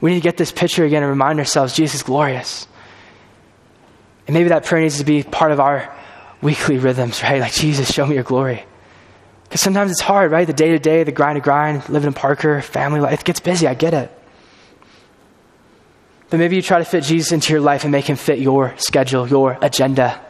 We 0.00 0.10
need 0.10 0.20
to 0.20 0.22
get 0.22 0.36
this 0.36 0.52
picture 0.52 0.84
again 0.84 1.02
and 1.02 1.10
remind 1.10 1.40
ourselves 1.40 1.72
Jesus 1.72 1.96
is 1.96 2.02
glorious. 2.04 2.68
And 4.28 4.34
maybe 4.34 4.50
that 4.50 4.66
prayer 4.66 4.82
needs 4.82 4.98
to 4.98 5.04
be 5.04 5.24
part 5.24 5.50
of 5.50 5.58
our 5.58 5.92
weekly 6.42 6.78
rhythms, 6.78 7.24
right? 7.24 7.40
Like, 7.40 7.54
Jesus, 7.54 7.90
show 7.90 8.06
me 8.06 8.14
your 8.14 8.22
glory. 8.22 8.64
Because 9.56 9.64
sometimes 9.64 9.90
it's 9.90 10.02
hard, 10.02 10.32
right? 10.32 10.46
The 10.46 10.52
day 10.52 10.72
to 10.72 10.78
day, 10.78 11.02
the 11.02 11.12
grind 11.12 11.36
to 11.36 11.40
grind, 11.40 11.88
living 11.88 12.08
in 12.08 12.12
Parker, 12.12 12.60
family 12.60 13.00
life, 13.00 13.24
gets 13.24 13.40
busy. 13.40 13.66
I 13.66 13.72
get 13.72 13.94
it. 13.94 14.12
But 16.28 16.40
maybe 16.40 16.56
you 16.56 16.60
try 16.60 16.78
to 16.78 16.84
fit 16.84 17.04
Jesus 17.04 17.32
into 17.32 17.54
your 17.54 17.62
life 17.62 17.82
and 17.82 17.90
make 17.90 18.04
him 18.04 18.16
fit 18.16 18.38
your 18.38 18.74
schedule, 18.76 19.26
your 19.26 19.56
agenda. 19.62 20.20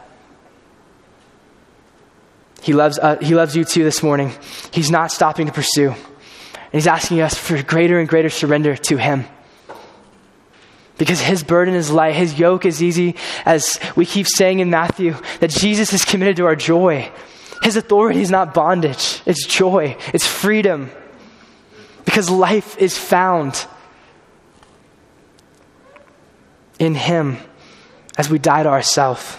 He 2.61 2.71
loves, 2.71 2.99
uh, 2.99 3.17
he 3.17 3.35
loves 3.35 3.53
you 3.53 3.65
too 3.65 3.83
this 3.83 4.01
morning. 4.01 4.31
He's 4.71 4.89
not 4.89 5.11
stopping 5.11 5.47
to 5.47 5.51
pursue. 5.51 5.89
And 5.89 6.71
he's 6.71 6.87
asking 6.87 7.19
us 7.19 7.35
for 7.35 7.61
greater 7.61 7.99
and 7.99 8.07
greater 8.07 8.29
surrender 8.29 8.77
to 8.77 8.95
him. 8.95 9.25
Because 10.97 11.19
his 11.19 11.43
burden 11.43 11.73
is 11.73 11.91
light, 11.91 12.15
his 12.15 12.39
yoke 12.39 12.65
is 12.65 12.81
easy, 12.81 13.17
as 13.43 13.77
we 13.97 14.05
keep 14.05 14.25
saying 14.25 14.59
in 14.59 14.69
Matthew, 14.69 15.17
that 15.41 15.49
Jesus 15.49 15.91
is 15.91 16.05
committed 16.05 16.37
to 16.37 16.45
our 16.45 16.55
joy. 16.55 17.11
His 17.61 17.75
authority 17.75 18.21
is 18.21 18.31
not 18.31 18.53
bondage, 18.53 19.21
it's 19.25 19.45
joy, 19.45 19.97
it's 20.13 20.25
freedom. 20.25 20.91
Because 22.05 22.29
life 22.29 22.77
is 22.77 22.97
found 22.97 23.65
in 26.79 26.95
Him 26.95 27.37
as 28.17 28.29
we 28.29 28.39
die 28.39 28.63
to 28.63 28.69
ourselves. 28.69 29.37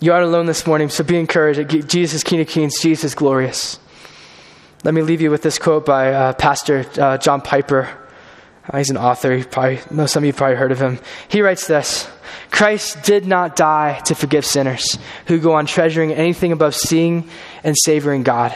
You 0.00 0.12
aren't 0.12 0.26
alone 0.26 0.44
this 0.44 0.66
morning, 0.66 0.90
so 0.90 1.02
be 1.02 1.18
encouraged. 1.18 1.88
Jesus 1.88 2.16
is 2.16 2.24
King 2.24 2.40
of 2.40 2.48
Kings, 2.48 2.78
Jesus 2.80 3.04
is 3.04 3.14
glorious. 3.14 3.78
Let 4.84 4.92
me 4.92 5.00
leave 5.00 5.22
you 5.22 5.30
with 5.30 5.40
this 5.42 5.58
quote 5.58 5.86
by 5.86 6.12
uh, 6.12 6.32
Pastor 6.34 6.84
uh, 7.00 7.16
John 7.16 7.40
Piper. 7.40 7.88
Uh, 8.68 8.76
he's 8.76 8.90
an 8.90 8.98
author. 8.98 9.34
You 9.34 9.44
probably 9.44 9.80
know 9.90 10.04
some 10.04 10.22
of 10.22 10.26
you 10.26 10.34
probably 10.34 10.56
heard 10.56 10.72
of 10.72 10.80
him. 10.80 10.98
He 11.28 11.40
writes 11.40 11.66
this 11.66 12.06
Christ 12.50 13.02
did 13.02 13.26
not 13.26 13.56
die 13.56 14.00
to 14.06 14.14
forgive 14.14 14.44
sinners 14.44 14.98
who 15.26 15.38
go 15.38 15.54
on 15.54 15.66
treasuring 15.66 16.12
anything 16.12 16.52
above 16.52 16.74
seeing 16.74 17.28
and 17.62 17.76
savoring 17.76 18.22
God. 18.22 18.54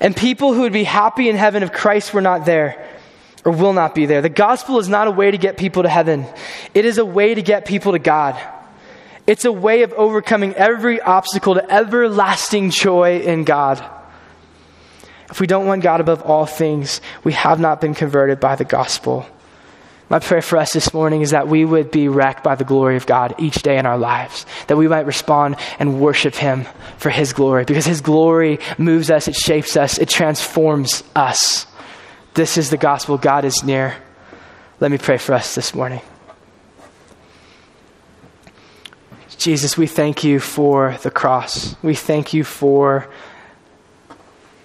And 0.00 0.16
people 0.16 0.54
who 0.54 0.60
would 0.62 0.72
be 0.72 0.84
happy 0.84 1.28
in 1.28 1.36
heaven 1.36 1.62
if 1.62 1.72
Christ 1.72 2.14
were 2.14 2.20
not 2.20 2.46
there 2.46 2.88
or 3.44 3.52
will 3.52 3.72
not 3.72 3.94
be 3.94 4.06
there. 4.06 4.22
The 4.22 4.28
gospel 4.28 4.78
is 4.78 4.88
not 4.88 5.08
a 5.08 5.10
way 5.10 5.30
to 5.30 5.38
get 5.38 5.56
people 5.56 5.82
to 5.82 5.88
heaven, 5.88 6.26
it 6.74 6.84
is 6.84 6.98
a 6.98 7.04
way 7.04 7.34
to 7.34 7.42
get 7.42 7.64
people 7.64 7.92
to 7.92 7.98
God. 7.98 8.38
It's 9.26 9.44
a 9.44 9.52
way 9.52 9.82
of 9.82 9.92
overcoming 9.92 10.54
every 10.54 11.02
obstacle 11.02 11.54
to 11.54 11.70
everlasting 11.70 12.70
joy 12.70 13.20
in 13.20 13.44
God. 13.44 13.84
If 15.28 15.38
we 15.38 15.46
don't 15.46 15.66
want 15.66 15.82
God 15.82 16.00
above 16.00 16.22
all 16.22 16.46
things, 16.46 17.02
we 17.24 17.34
have 17.34 17.60
not 17.60 17.78
been 17.78 17.94
converted 17.94 18.40
by 18.40 18.56
the 18.56 18.64
gospel. 18.64 19.26
My 20.08 20.18
prayer 20.20 20.40
for 20.40 20.56
us 20.56 20.72
this 20.72 20.94
morning 20.94 21.20
is 21.20 21.32
that 21.32 21.48
we 21.48 21.64
would 21.64 21.90
be 21.90 22.08
wrecked 22.08 22.42
by 22.42 22.54
the 22.54 22.64
glory 22.64 22.96
of 22.96 23.06
God 23.06 23.34
each 23.38 23.62
day 23.62 23.76
in 23.76 23.84
our 23.84 23.98
lives, 23.98 24.46
that 24.68 24.76
we 24.76 24.88
might 24.88 25.06
respond 25.06 25.56
and 25.78 26.00
worship 26.00 26.34
Him 26.34 26.64
for 26.96 27.10
His 27.10 27.34
glory, 27.34 27.64
because 27.64 27.84
His 27.84 28.00
glory 28.00 28.58
moves 28.78 29.10
us, 29.10 29.28
it 29.28 29.36
shapes 29.36 29.76
us, 29.76 29.98
it 29.98 30.08
transforms 30.08 31.02
us. 31.14 31.66
This 32.34 32.56
is 32.56 32.70
the 32.70 32.78
gospel. 32.78 33.18
God 33.18 33.44
is 33.44 33.62
near. 33.64 33.96
Let 34.80 34.90
me 34.90 34.98
pray 34.98 35.18
for 35.18 35.34
us 35.34 35.54
this 35.54 35.74
morning. 35.74 36.00
Jesus, 39.36 39.76
we 39.76 39.86
thank 39.86 40.24
you 40.24 40.40
for 40.40 40.96
the 41.02 41.10
cross. 41.10 41.76
We 41.82 41.94
thank 41.94 42.32
you 42.32 42.44
for 42.44 43.08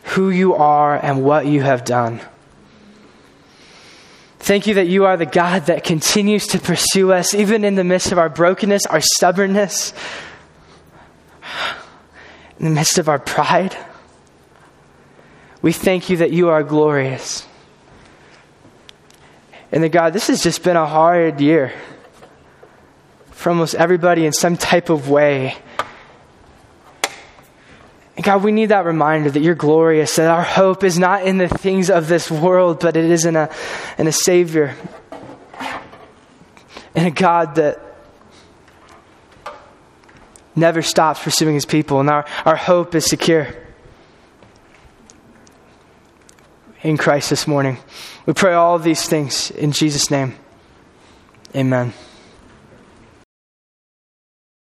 who 0.04 0.30
you 0.30 0.56
are 0.56 0.96
and 0.96 1.24
what 1.24 1.46
you 1.46 1.62
have 1.62 1.86
done. 1.86 2.22
Thank 4.44 4.68
you 4.68 4.74
that 4.74 4.88
you 4.88 5.06
are 5.06 5.16
the 5.16 5.26
God 5.26 5.68
that 5.68 5.86
continues 5.86 6.48
to 6.48 6.60
pursue 6.60 7.14
us, 7.14 7.34
even 7.34 7.64
in 7.64 7.76
the 7.76 7.84
midst 7.86 8.12
of 8.12 8.18
our 8.18 8.28
brokenness, 8.28 8.86
our 8.88 9.00
stubbornness, 9.00 9.94
in 12.60 12.66
the 12.66 12.72
midst 12.72 12.98
of 12.98 13.08
our 13.08 13.20
pride. 13.20 13.74
We 15.62 15.72
thank 15.72 16.10
you 16.10 16.18
that 16.18 16.32
you 16.32 16.50
are 16.50 16.62
glorious. 16.62 17.48
And 19.72 19.82
that, 19.82 19.94
God, 19.94 20.12
this 20.12 20.28
has 20.28 20.44
just 20.44 20.62
been 20.62 20.76
a 20.76 20.86
hard 20.86 21.40
year 21.40 21.72
for 23.32 23.50
almost 23.50 23.76
everybody 23.76 24.26
in 24.26 24.34
some 24.34 24.58
type 24.58 24.90
of 24.90 25.10
way. 25.10 25.56
And 28.16 28.24
God, 28.24 28.44
we 28.44 28.52
need 28.52 28.68
that 28.68 28.86
reminder 28.86 29.32
that 29.32 29.42
you're 29.42 29.56
glorious, 29.56 30.16
that 30.18 30.30
our 30.30 30.44
hope 30.44 30.84
is 30.84 31.00
not 31.00 31.26
in 31.26 31.40
the 31.40 31.48
things 31.48 31.90
of 31.90 32.08
this 32.08 32.30
world, 32.30 32.80
but 32.80 32.96
it 32.96 33.06
is 33.06 33.26
in 33.26 33.36
a, 33.36 33.50
in 33.98 34.08
a 34.08 34.12
Savior, 34.12 34.76
in 36.96 37.06
a 37.08 37.12
God 37.12 37.56
that 37.56 37.80
never 40.56 40.82
stops 40.82 41.24
pursuing 41.24 41.56
his 41.56 41.66
people, 41.66 42.00
and 42.00 42.10
our, 42.10 42.26
our 42.46 42.56
hope 42.56 42.94
is 42.96 43.06
secure. 43.06 43.48
In 46.84 46.98
Christ 46.98 47.30
this 47.30 47.48
morning. 47.48 47.78
We 48.26 48.34
pray 48.34 48.54
all 48.54 48.78
these 48.78 49.08
things 49.08 49.52
in 49.52 49.72
Jesus' 49.72 50.12
name. 50.12 50.36
Amen. 51.56 51.94